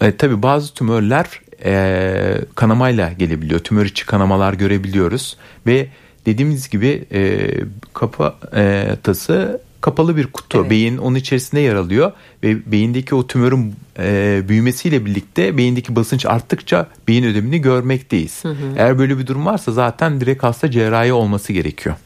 [0.00, 3.60] E, tabii bazı tümörler e, kanamayla gelebiliyor.
[3.60, 5.88] Tümör içi kanamalar görebiliyoruz ve
[6.26, 7.50] dediğimiz gibi e,
[7.94, 10.58] kafatası kapalı bir kutu.
[10.58, 10.70] Evet.
[10.70, 12.12] Beyin onun içerisinde yer alıyor
[12.42, 18.44] ve beyindeki o tümörün e, büyümesiyle birlikte beyindeki basınç arttıkça beyin ödemini görmekteyiz.
[18.44, 18.54] Hı hı.
[18.76, 21.96] Eğer böyle bir durum varsa zaten direkt hasta cerrahi olması gerekiyor.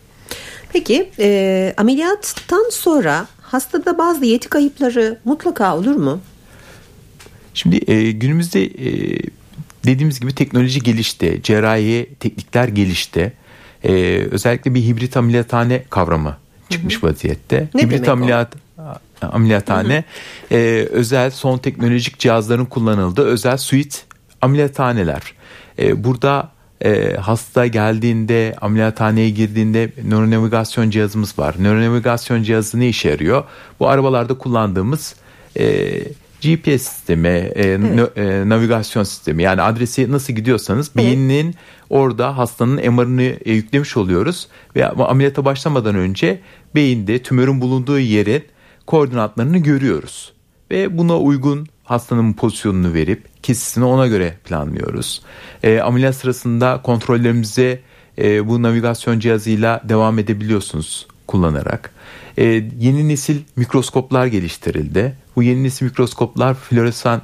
[0.72, 6.20] Peki e, ameliyattan sonra hastada bazı yeti kayıpları mutlaka olur mu?
[7.54, 9.18] Şimdi e, günümüzde e,
[9.84, 13.32] dediğimiz gibi teknoloji gelişti, cerrahi teknikler gelişti.
[13.84, 16.36] Ee, özellikle bir hibrit ameliyathane kavramı
[16.72, 17.68] çıkmış vaziyette.
[17.74, 18.82] Ne hibrit ameliyat o?
[19.22, 20.04] ameliyathane
[20.48, 20.58] hı hı.
[20.58, 23.96] E, özel son teknolojik cihazların kullanıldığı özel suite
[24.40, 25.22] ameliyathaneler.
[25.78, 26.48] E, burada
[26.84, 31.54] e, hasta geldiğinde ameliyathaneye girdiğinde nöronavigasyon cihazımız var.
[31.58, 33.44] Nöronavigasyon cihazı ne işe yarıyor?
[33.80, 35.14] Bu arabalarda kullandığımız
[35.58, 35.98] e,
[36.42, 38.18] GPS sistemi, e, evet.
[38.18, 41.06] e, navigasyon sistemi yani adresi nasıl gidiyorsanız evet.
[41.06, 41.54] beynin
[41.90, 46.40] orada hastanın MR'ını e, yüklemiş oluyoruz ve ameliyata başlamadan önce
[46.74, 48.44] beyinde tümörün bulunduğu yerin
[48.86, 50.32] koordinatlarını görüyoruz
[50.70, 55.22] ve buna uygun hastanın pozisyonunu verip kesisini ona göre planlıyoruz.
[55.62, 57.80] E, ameliyat sırasında kontrollerimize
[58.18, 61.90] e, bu navigasyon cihazıyla devam edebiliyorsunuz kullanarak.
[62.38, 62.44] E,
[62.78, 65.16] yeni nesil mikroskoplar geliştirildi.
[65.36, 67.22] Bu yeni nesil mikroskoplar floresan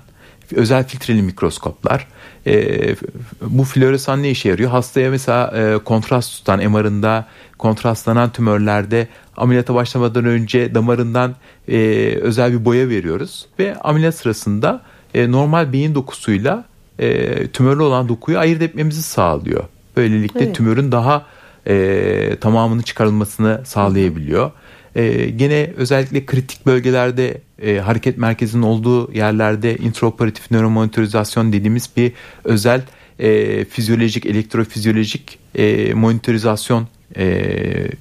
[0.55, 2.07] özel filtreli mikroskoplar.
[2.47, 2.97] E,
[3.43, 4.71] bu floresan ne işe yarıyor?
[4.71, 7.27] Hastaya mesela e, kontrast tutan MR'ında
[7.59, 11.35] kontrastlanan tümörlerde ameliyata başlamadan önce damarından
[11.69, 11.79] e,
[12.23, 14.83] özel bir boya veriyoruz ve ameliyat sırasında
[15.15, 16.65] e, normal beyin dokusuyla
[16.99, 19.65] e, tümörlü olan dokuyu ayırt etmemizi sağlıyor.
[19.97, 20.57] Böylelikle evet.
[20.57, 21.27] tümörün daha
[21.69, 24.51] e, tamamını çıkarılmasını sağlayabiliyor.
[24.95, 32.13] E, gene özellikle kritik bölgelerde e, hareket merkezinin olduğu yerlerde intraoperatif nöromonitorizasyon dediğimiz bir
[32.45, 32.83] özel
[33.19, 37.45] e, fizyolojik, elektrofizyolojik e, monitorizasyon e,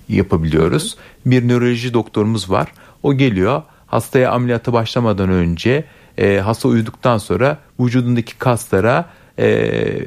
[0.09, 0.97] yapabiliyoruz.
[1.25, 2.71] Bir nöroloji doktorumuz var.
[3.03, 5.83] O geliyor hastaya ameliyata başlamadan önce
[6.17, 9.05] e, hasta uyuduktan sonra vücudundaki kaslara
[9.37, 9.45] e,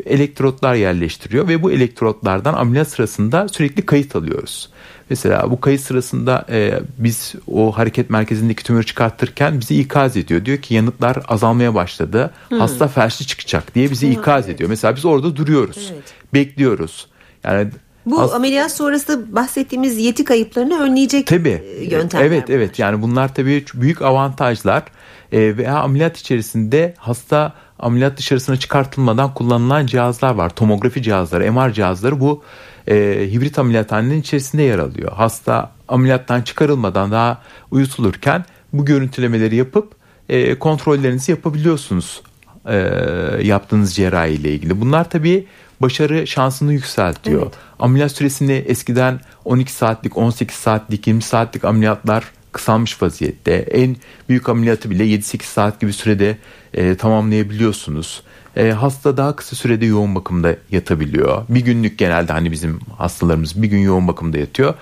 [0.07, 4.71] elektrotlar yerleştiriyor ve bu elektrotlardan ameliyat sırasında sürekli kayıt alıyoruz.
[5.11, 10.45] Mesela bu kayıt sırasında e, biz o hareket merkezindeki tümörü çıkartırken bizi ikaz ediyor.
[10.45, 12.31] Diyor ki yanıtlar azalmaya başladı.
[12.49, 12.59] Hmm.
[12.59, 14.55] Hasta felçli çıkacak diye bizi ikaz evet.
[14.55, 14.71] ediyor.
[14.71, 15.93] Mesela biz orada duruyoruz.
[15.95, 16.15] Evet.
[16.35, 17.07] Bekliyoruz.
[17.45, 17.71] Yani
[18.07, 22.27] bu As- ameliyat sonrası bahsettiğimiz yeti kayıplarını önleyecek tabii, e, yöntemler.
[22.27, 22.59] Evet bunlar.
[22.59, 24.83] evet yani bunlar tabii büyük avantajlar
[25.33, 30.51] e, veya ameliyat içerisinde hasta ameliyat dışarısına çıkartılmadan kullanılan cihazlar var.
[30.51, 32.43] Tomografi cihazları, MR cihazları bu
[32.89, 35.13] e, hibrit ameliyathanenin içerisinde yer alıyor.
[35.13, 39.93] Hasta ameliyattan çıkarılmadan daha uyutulurken bu görüntülemeleri yapıp
[40.29, 42.23] e, kontrollerinizi yapabiliyorsunuz
[42.69, 42.77] e,
[43.43, 44.81] yaptığınız cerrahi ile ilgili.
[44.81, 45.47] Bunlar tabii
[45.83, 47.43] başarı şansını yükseltiyor.
[47.43, 47.55] Evet.
[47.79, 53.53] Ameliyat süresini eskiden 12 saatlik, 18 saatlik, 20 saatlik ameliyatlar kısalmış vaziyette.
[53.55, 53.97] En
[54.29, 56.39] büyük ameliyatı bile 7-8 saat gibi sürede
[56.75, 58.23] e, tamamlayabiliyorsunuz.
[58.57, 61.43] E, hasta daha kısa sürede yoğun bakımda yatabiliyor.
[61.49, 64.75] Bir günlük genelde hani bizim hastalarımız bir gün yoğun bakımda yatıyor.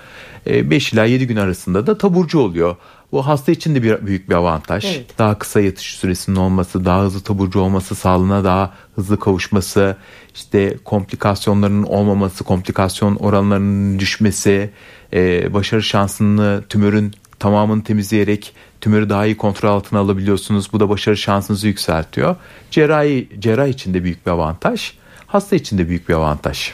[0.45, 2.75] 5 e, ila 7 gün arasında da taburcu oluyor.
[3.11, 4.85] Bu hasta için de bir büyük bir avantaj.
[4.85, 5.17] Evet.
[5.17, 9.95] Daha kısa yatış süresinin olması, daha hızlı taburcu olması, sağlığına daha hızlı kavuşması,
[10.35, 14.69] işte komplikasyonların olmaması, komplikasyon oranlarının düşmesi,
[15.13, 20.73] e, başarı şansını tümörün tamamını temizleyerek tümörü daha iyi kontrol altına alabiliyorsunuz.
[20.73, 22.35] Bu da başarı şansınızı yükseltiyor.
[22.71, 24.93] Cerrahi cerrah için de büyük bir avantaj.
[25.27, 26.71] Hasta için de büyük bir avantaj.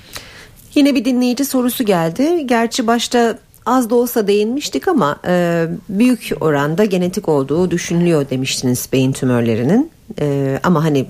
[0.75, 2.47] Yine bir dinleyici sorusu geldi.
[2.47, 9.12] Gerçi başta az da olsa değinmiştik ama e, büyük oranda genetik olduğu düşünülüyor demiştiniz beyin
[9.12, 9.91] tümörlerinin.
[10.21, 11.06] E, ama hani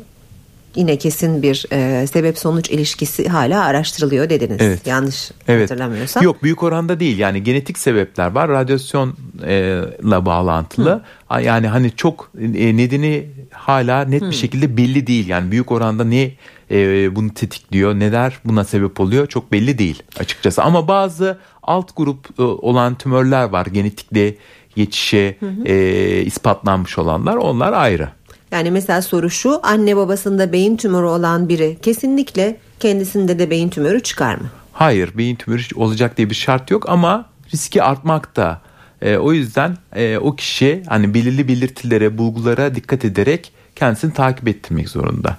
[0.75, 4.57] yine kesin bir e, sebep sonuç ilişkisi hala araştırılıyor dediniz.
[4.59, 4.87] Evet.
[4.87, 5.71] Yanlış evet.
[5.71, 6.23] hatırlamıyorsam.
[6.23, 11.01] Yok büyük oranda değil yani genetik sebepler var radyasyonla bağlantılı.
[11.29, 11.41] Hı.
[11.41, 14.29] Yani hani çok e, nedeni hala net Hı.
[14.29, 15.27] bir şekilde belli değil.
[15.27, 16.31] Yani büyük oranda ne
[16.71, 20.63] e, bunu tetikliyor neler buna sebep oluyor çok belli değil açıkçası.
[20.63, 24.35] Ama bazı alt grup e, olan tümörler var genetikle
[24.75, 25.65] geçişe hı hı.
[25.65, 28.09] E, ispatlanmış olanlar onlar ayrı.
[28.55, 34.03] Yani mesela soru şu anne babasında beyin tümörü olan biri kesinlikle kendisinde de beyin tümörü
[34.03, 34.49] çıkar mı?
[34.73, 38.61] Hayır beyin tümörü olacak diye bir şart yok ama riski artmakta.
[39.01, 44.89] E, o yüzden e, o kişi hani belirli belirtilere, bulgulara dikkat ederek kendisini takip ettirmek
[44.89, 45.37] zorunda.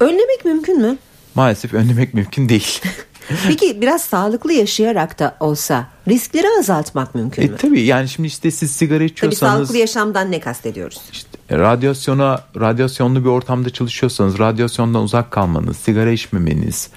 [0.00, 0.96] Önlemek mümkün mü?
[1.34, 2.80] Maalesef önlemek mümkün değil.
[3.48, 7.56] Peki biraz sağlıklı yaşayarak da olsa riskleri azaltmak mümkün e, mü?
[7.58, 9.40] tabii yani şimdi işte siz sigara içiyorsanız.
[9.40, 11.00] Tabii sağlıklı yaşamdan ne kastediyoruz?
[11.12, 16.90] İşte e, radyasyona, radyasyonlu bir ortamda çalışıyorsanız radyasyondan uzak kalmanız, sigara içmemeniz.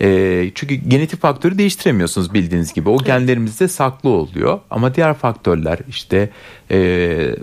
[0.00, 2.88] E, çünkü genetik faktörü değiştiremiyorsunuz bildiğiniz gibi.
[2.88, 4.60] O genlerimizde saklı oluyor.
[4.70, 6.30] Ama diğer faktörler işte,
[6.70, 7.36] e,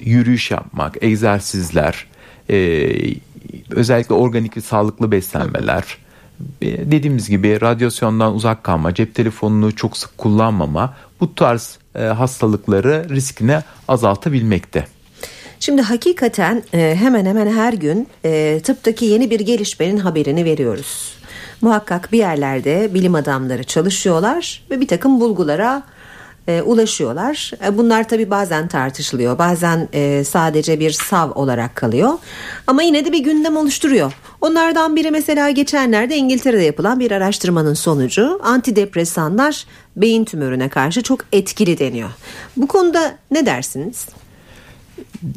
[0.00, 2.06] yürüyüş yapmak, egzersizler,
[2.50, 2.90] e,
[3.70, 5.98] özellikle organik ve sağlıklı beslenmeler
[6.62, 13.58] dediğimiz gibi radyasyondan uzak kalma, cep telefonunu çok sık kullanmama bu tarz e, hastalıkları riskini
[13.88, 14.86] azaltabilmekte.
[15.64, 21.14] Şimdi hakikaten e, hemen hemen her gün e, tıptaki yeni bir gelişmenin haberini veriyoruz.
[21.60, 25.82] Muhakkak bir yerlerde bilim adamları çalışıyorlar ve bir takım bulgulara
[26.48, 27.52] e, ulaşıyorlar.
[27.72, 29.88] Bunlar tabi bazen tartışılıyor, bazen
[30.22, 32.12] sadece bir sav olarak kalıyor.
[32.66, 34.12] Ama yine de bir gündem oluşturuyor.
[34.40, 41.78] Onlardan biri mesela geçenlerde İngiltere'de yapılan bir araştırmanın sonucu antidepresanlar beyin tümörüne karşı çok etkili
[41.78, 42.10] deniyor.
[42.56, 44.06] Bu konuda ne dersiniz?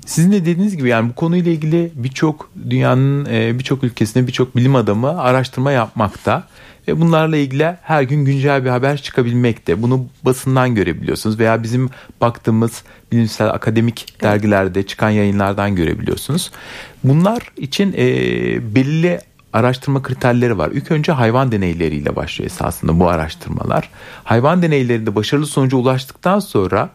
[0.05, 4.75] Sizin de dediğiniz gibi yani bu konuyla ilgili birçok dünyanın e, birçok ülkesinde birçok bilim
[4.75, 6.47] adamı araştırma yapmakta.
[6.87, 9.81] Ve bunlarla ilgili her gün güncel bir haber çıkabilmekte.
[9.81, 11.89] Bunu basından görebiliyorsunuz veya bizim
[12.21, 16.51] baktığımız bilimsel akademik dergilerde çıkan yayınlardan görebiliyorsunuz.
[17.03, 18.05] Bunlar için e,
[18.75, 19.19] belirli
[19.53, 20.71] araştırma kriterleri var.
[20.73, 23.89] İlk önce hayvan deneyleriyle başlıyor esasında bu araştırmalar.
[24.23, 26.89] Hayvan deneylerinde başarılı sonuca ulaştıktan sonra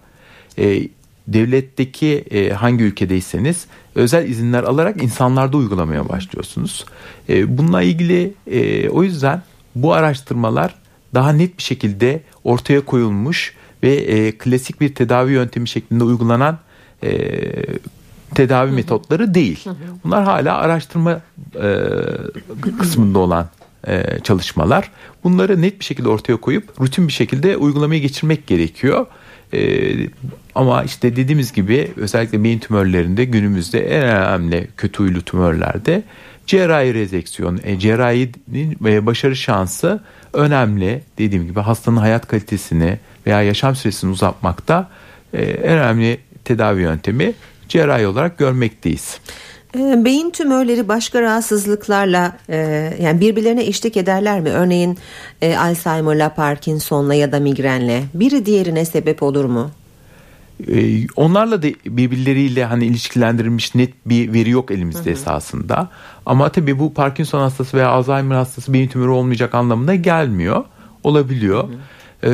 [0.58, 0.88] e,
[1.28, 6.86] devletteki e, hangi ülkedeyseniz özel izinler alarak insanlarda uygulamaya başlıyorsunuz.
[7.28, 9.42] E, bununla ilgili e, o yüzden
[9.74, 10.74] bu araştırmalar
[11.14, 16.58] daha net bir şekilde ortaya koyulmuş ve e, klasik bir tedavi yöntemi şeklinde uygulanan
[17.02, 17.10] e,
[18.34, 18.76] tedavi hı hı.
[18.76, 19.64] metotları değil.
[19.64, 19.74] Hı hı.
[20.04, 21.20] Bunlar hala araştırma
[21.62, 21.88] e,
[22.78, 23.48] kısmında olan
[23.86, 24.90] e, çalışmalar.
[25.24, 29.06] Bunları net bir şekilde ortaya koyup rutin bir şekilde uygulamaya geçirmek gerekiyor.
[29.54, 29.92] E,
[30.54, 36.02] ama işte dediğimiz gibi özellikle beyin tümörlerinde günümüzde en önemli kötü huylu tümörlerde
[36.46, 40.00] cerrahi rezeksiyon, e, cerrahinin e, başarı şansı
[40.32, 41.02] önemli.
[41.18, 44.90] Dediğim gibi hastanın hayat kalitesini veya yaşam süresini uzatmakta
[45.32, 47.32] e, en önemli tedavi yöntemi
[47.68, 49.20] cerrahi olarak görmekteyiz.
[49.78, 52.56] E, beyin tümörleri başka rahatsızlıklarla e,
[53.00, 54.48] yani birbirlerine eşlik ederler mi?
[54.48, 54.98] Örneğin
[55.42, 59.70] e, Alzheimer'la, Parkinson'la ya da migrenle biri diğerine sebep olur mu?
[60.68, 65.10] Ee, onlarla da birbirleriyle hani ilişkilendirilmiş net bir veri yok elimizde hı hı.
[65.10, 65.88] esasında.
[66.26, 70.64] Ama tabii bu Parkinson hastası veya Alzheimer hastası beyin tümörü olmayacak anlamına gelmiyor.
[71.04, 71.68] Olabiliyor.
[71.68, 71.76] Hı hı.
[72.24, 72.30] Ee,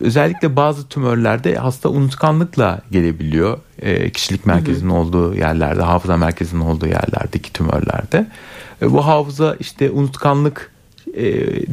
[0.00, 3.58] özellikle bazı tümörlerde hasta unutkanlıkla gelebiliyor.
[3.82, 4.98] Ee, kişilik merkezinin hı hı.
[4.98, 8.26] olduğu yerlerde, hafıza merkezinin olduğu yerlerdeki tümörlerde.
[8.82, 10.72] Ee, bu hafıza işte unutkanlık
[11.14, 11.24] e,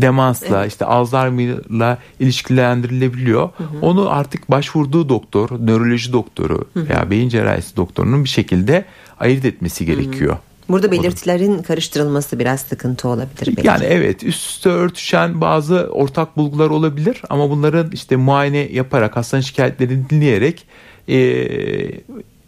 [0.01, 0.71] demansla evet.
[0.71, 3.49] işte Alzheimer'la ilişkilendirilebiliyor.
[3.57, 3.67] Hı hı.
[3.81, 6.89] Onu artık başvurduğu doktor, nöroloji doktoru hı hı.
[6.89, 8.85] veya beyin cerrahisi doktorunun bir şekilde
[9.19, 10.31] ayırt etmesi gerekiyor.
[10.31, 10.52] Hı hı.
[10.69, 13.67] Burada belirtilerin karıştırılması biraz sıkıntı olabilir belki.
[13.67, 20.09] Yani evet üst örtüşen bazı ortak bulgular olabilir ama bunların işte muayene yaparak hastanın şikayetlerini
[20.09, 20.65] dinleyerek
[21.09, 21.47] e,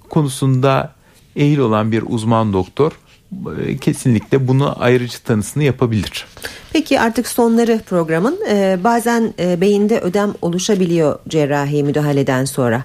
[0.09, 0.93] konusunda
[1.35, 2.91] ehil olan bir uzman doktor
[3.67, 6.25] e, kesinlikle bunu ayrıcı tanısını yapabilir.
[6.73, 12.83] Peki artık sonları programın e, bazen e, beyinde ödem oluşabiliyor cerrahi müdahaleden sonra.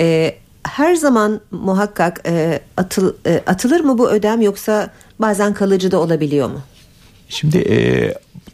[0.00, 6.00] E, her zaman muhakkak e, atıl, e, atılır mı bu ödem yoksa bazen kalıcı da
[6.00, 6.60] olabiliyor mu?
[7.28, 7.78] Şimdi e,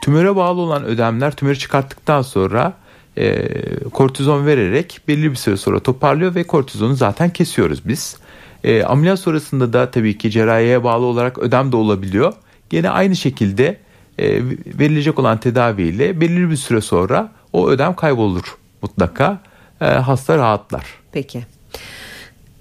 [0.01, 2.73] tümöre bağlı olan ödemler tümörü çıkarttıktan sonra
[3.19, 3.45] e,
[3.91, 8.17] kortizon vererek belli bir süre sonra toparlıyor ve kortizonu zaten kesiyoruz biz.
[8.65, 12.33] E, ameliyat sonrasında da tabii ki cerrahiye bağlı olarak ödem de olabiliyor.
[12.71, 13.79] Gene aynı şekilde
[14.19, 14.43] e,
[14.79, 19.39] verilecek olan tedaviyle belirli bir süre sonra o ödem kaybolur mutlaka.
[19.81, 20.85] E, hasta rahatlar.
[21.13, 21.58] Peki.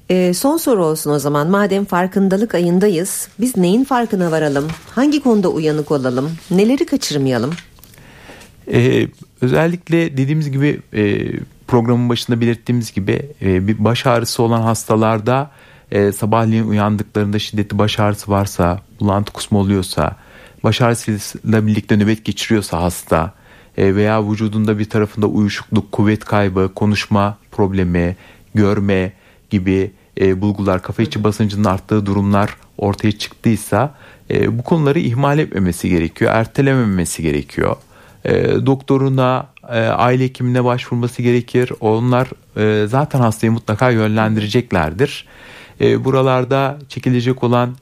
[0.09, 1.49] E, son soru olsun o zaman.
[1.49, 4.67] Madem farkındalık ayındayız, biz neyin farkına varalım?
[4.95, 6.31] Hangi konuda uyanık olalım?
[6.51, 7.51] Neleri kaçırmayalım?
[8.71, 9.07] Ee,
[9.41, 11.31] özellikle dediğimiz gibi e,
[11.67, 15.51] programın başında belirttiğimiz gibi e, bir baş ağrısı olan hastalarda
[15.91, 20.15] e, sabahleyin uyandıklarında şiddetli baş ağrısı varsa, bulantı kusma oluyorsa,
[20.63, 23.33] baş ağrısıyla birlikte nöbet geçiriyorsa hasta
[23.77, 28.15] e, veya vücudunda bir tarafında uyuşukluk, kuvvet kaybı, konuşma problemi,
[28.55, 29.13] görme
[29.49, 33.95] gibi e, bulgular, kafa içi basıncının arttığı durumlar ortaya çıktıysa
[34.29, 37.75] e, bu konuları ihmal etmemesi gerekiyor, ertelememesi gerekiyor.
[38.25, 41.71] E, doktoruna, e, aile hekimine başvurması gerekir.
[41.79, 42.27] Onlar
[42.87, 45.25] zaten hastayı mutlaka yönlendireceklerdir.
[45.79, 47.75] Buralarda çekilecek olan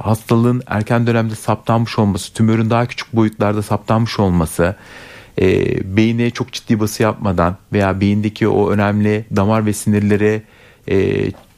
[0.00, 4.76] hastalığın erken dönemde saptanmış olması, tümörün daha küçük boyutlarda saptanmış olması,
[5.40, 10.42] e, beyine çok ciddi bası yapmadan veya beyindeki o önemli damar ve sinirlere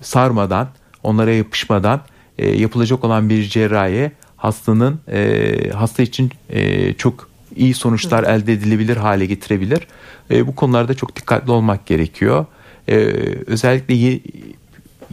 [0.05, 0.69] sarmadan,
[1.03, 2.01] onlara yapışmadan
[2.38, 8.97] e, yapılacak olan bir cerrahi hastanın e, hasta için e, çok iyi sonuçlar elde edilebilir
[8.97, 9.87] hale getirebilir.
[10.31, 12.47] E, bu konularda çok dikkatli olmak gerekiyor.
[12.89, 12.97] E,
[13.47, 14.20] özellikle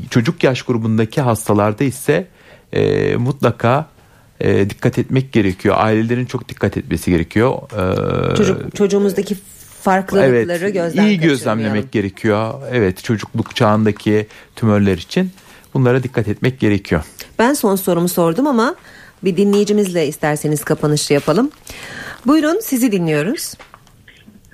[0.09, 2.28] çocuk yaş grubundaki hastalarda ise
[2.74, 3.89] e, mutlaka
[4.39, 5.76] e, dikkat etmek gerekiyor.
[5.78, 7.57] Ailelerin çok dikkat etmesi gerekiyor.
[8.32, 9.36] E, Çocuk çocuğumuzdaki
[9.82, 12.53] farklılıkları evet, gözden iyi gözlemlemek gerekiyor.
[12.71, 15.32] Evet çocukluk çağındaki tümörler için
[15.73, 17.03] Bunlara dikkat etmek gerekiyor.
[17.39, 18.75] Ben son sorumu sordum ama
[19.23, 21.51] bir dinleyicimizle isterseniz kapanışı yapalım.
[22.25, 23.53] Buyurun sizi dinliyoruz.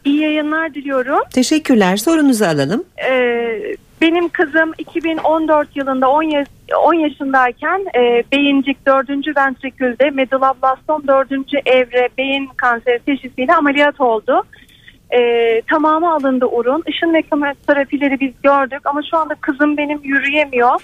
[0.05, 1.19] İyi yayınlar diliyorum.
[1.33, 1.97] Teşekkürler.
[1.97, 2.83] Sorunuzu alalım.
[3.09, 6.47] Ee, benim kızım 2014 yılında 10, yaş,
[6.83, 9.09] 10 yaşındayken e, beyincik 4.
[9.37, 11.31] ventrikülde medulablastom 4.
[11.65, 14.43] evre beyin kanseri teşhisiyle ameliyat oldu.
[15.11, 16.83] E, tamamı alındı urun.
[16.87, 17.23] Işın ve
[17.67, 20.81] terapileri biz gördük ama şu anda kızım benim yürüyemiyor.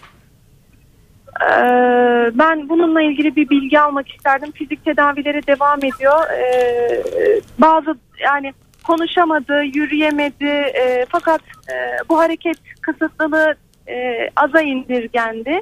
[1.41, 4.51] Ee, ben bununla ilgili bir bilgi almak isterdim.
[4.51, 6.29] Fizik tedavileri devam ediyor.
[6.31, 8.53] Ee, bazı yani
[8.83, 10.45] konuşamadı, yürüyemedi.
[10.45, 11.75] E, fakat e,
[12.09, 13.55] bu hareket kısıtlılığı
[13.87, 15.61] e, aza indirgendi.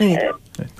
[0.00, 0.30] Evet.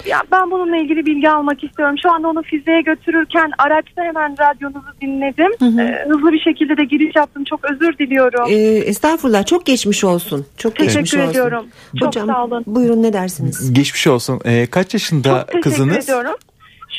[0.07, 1.97] Ee, ya ben bununla ilgili bilgi almak istiyorum.
[2.03, 5.53] Şu anda onu fiziğe götürürken araçta hemen radyonuzu dinledim.
[5.59, 5.81] Hı hı.
[5.81, 7.45] Ee, hızlı bir şekilde de giriş yaptım.
[7.45, 8.45] Çok özür diliyorum.
[8.51, 10.47] Ee, estağfurullah çok geçmiş olsun.
[10.57, 11.31] Çok geçmiş Teşekkür olsun.
[11.31, 11.67] ediyorum.
[11.99, 12.65] Çok Hocam sağ olun.
[12.67, 13.73] buyurun ne dersiniz?
[13.73, 14.41] Geçmiş olsun.
[14.45, 16.05] Ee, kaç yaşında Çok teşekkür kızınız?
[16.05, 16.35] ediyorum.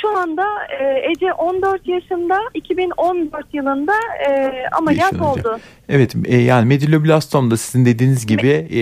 [0.01, 0.45] Şu anda
[0.79, 3.93] e, Ece 14 yaşında 2014 yılında
[4.29, 5.59] e, ameliyat oldu.
[5.89, 8.81] Evet e, yani medülloblastom da sizin dediğiniz gibi e,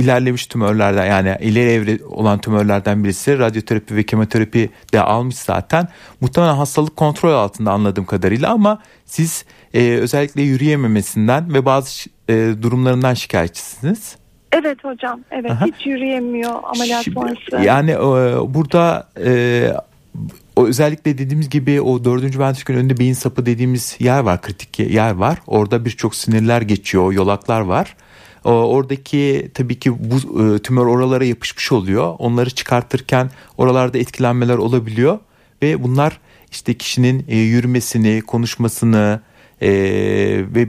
[0.00, 5.88] ilerlemiş tümörlerden yani ileri evre olan tümörlerden birisi radyoterapi ve kemoterapi de almış zaten.
[6.20, 9.44] Muhtemelen hastalık kontrol altında anladığım kadarıyla ama siz
[9.74, 14.16] e, özellikle yürüyememesinden ve bazı e, durumlarından şikayetçisiniz.
[14.52, 15.20] Evet hocam.
[15.30, 15.66] Evet Aha.
[15.66, 17.64] hiç yürüyemiyor ameliyat sonrası.
[17.64, 19.72] Yani e, burada e,
[20.56, 25.10] o özellikle dediğimiz gibi o dördüncü ventrikülün önünde beyin sapı dediğimiz yer var kritik yer
[25.10, 25.38] var.
[25.46, 27.96] Orada birçok sinirler geçiyor yolaklar var.
[28.44, 32.14] Oradaki tabii ki bu e, tümör oralara yapışmış oluyor.
[32.18, 35.18] Onları çıkartırken oralarda etkilenmeler olabiliyor
[35.62, 39.20] ve bunlar işte kişinin e, yürümesini, konuşmasını
[39.62, 39.70] e,
[40.54, 40.68] ve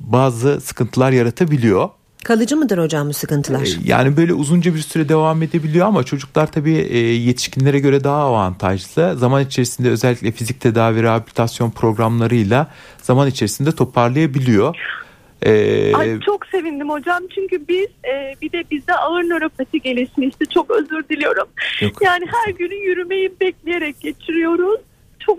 [0.00, 1.88] bazı sıkıntılar yaratabiliyor.
[2.24, 3.62] Kalıcı mıdır hocam bu sıkıntılar?
[3.62, 8.22] Ee, Yani böyle uzunca bir süre devam edebiliyor ama çocuklar tabii e, yetişkinlere göre daha
[8.22, 9.16] avantajlı.
[9.16, 12.66] Zaman içerisinde özellikle fizik tedavi rehabilitasyon programlarıyla
[13.02, 14.76] zaman içerisinde toparlayabiliyor.
[15.42, 20.46] Ee, Ay çok sevindim hocam çünkü biz e, bir de bizde ağır nöropati gelişmişti.
[20.54, 21.46] Çok özür diliyorum.
[21.80, 21.92] Yok.
[22.02, 24.80] Yani her günü yürümeyi bekleyerek geçiriyoruz.
[25.26, 25.38] Çok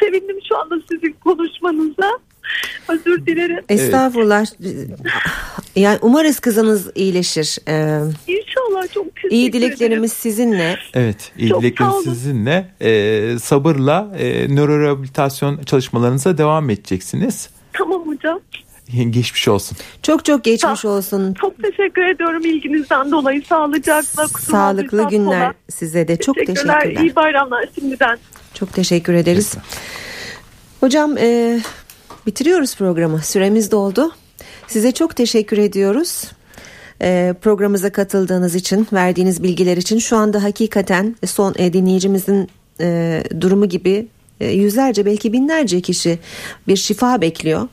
[0.00, 2.18] sevindim şu anda sizin konuşmanıza.
[2.88, 3.64] Özür dilerim.
[3.68, 4.44] Estağfurullah.
[5.76, 7.58] Yani umarız kızınız iyileşir.
[7.68, 9.62] Ee, İnşallah çok teşekkür iyi ederim.
[9.62, 10.76] dileklerimiz sizinle.
[10.94, 12.02] evet, iyi Çok sağ dileklerim olun.
[12.02, 17.48] sizinle e, sabırla e, nörorehabilitasyon çalışmalarınıza devam edeceksiniz.
[17.72, 18.40] Tamam hocam.
[19.10, 19.78] Geçmiş olsun.
[20.02, 21.34] Çok çok geçmiş Sağ- olsun.
[21.34, 23.42] Çok teşekkür ediyorum ilginizden dolayı.
[23.48, 24.28] Sağlıcakla.
[24.28, 25.54] Sağlıklı günler affola.
[25.70, 26.16] size de.
[26.16, 26.96] Çok teşekkürler.
[27.02, 28.18] İyi bayramlar şimdiden.
[28.54, 29.54] Çok teşekkür ederiz.
[30.80, 31.60] Hocam e,
[32.26, 33.22] bitiriyoruz programı.
[33.22, 34.12] Süremiz doldu.
[34.68, 36.24] Size çok teşekkür ediyoruz.
[37.02, 42.48] E, programımıza katıldığınız için, verdiğiniz bilgiler için şu anda hakikaten son e, dinleyicimizin
[42.80, 44.06] e, durumu gibi
[44.40, 46.18] e, yüzlerce belki binlerce kişi
[46.68, 47.68] bir şifa bekliyor.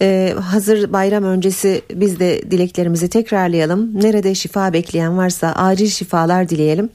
[0.00, 4.02] E, hazır bayram öncesi biz de dileklerimizi tekrarlayalım.
[4.02, 6.90] Nerede şifa bekleyen varsa acil şifalar dileyelim.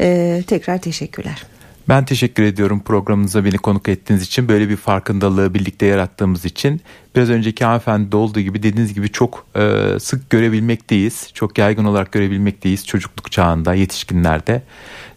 [0.00, 1.55] E, tekrar teşekkürler.
[1.88, 4.48] Ben teşekkür ediyorum programınıza beni konuk ettiğiniz için.
[4.48, 6.80] Böyle bir farkındalığı birlikte yarattığımız için.
[7.16, 11.30] Biraz önceki hanımefendi olduğu gibi dediğiniz gibi çok e, sık görebilmekteyiz.
[11.34, 14.62] Çok yaygın olarak görebilmekteyiz çocukluk çağında, yetişkinlerde.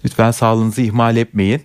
[0.06, 1.62] Lütfen sağlığınızı ihmal etmeyin.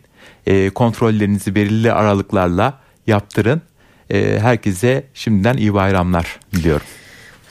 [0.46, 3.62] E, kontrollerinizi belirli aralıklarla yaptırın.
[4.10, 6.86] E, herkese şimdiden iyi bayramlar diliyorum.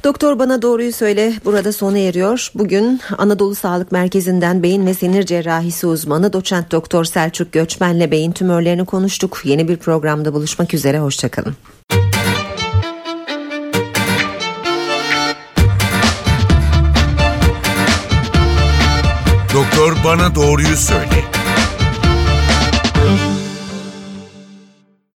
[0.03, 2.51] Doktor bana doğruyu söyle burada sona eriyor.
[2.55, 8.85] Bugün Anadolu Sağlık Merkezi'nden beyin ve sinir cerrahisi uzmanı doçent doktor Selçuk Göçmen'le beyin tümörlerini
[8.85, 9.41] konuştuk.
[9.43, 11.55] Yeni bir programda buluşmak üzere hoşçakalın.
[19.53, 21.23] Doktor bana doğruyu söyle.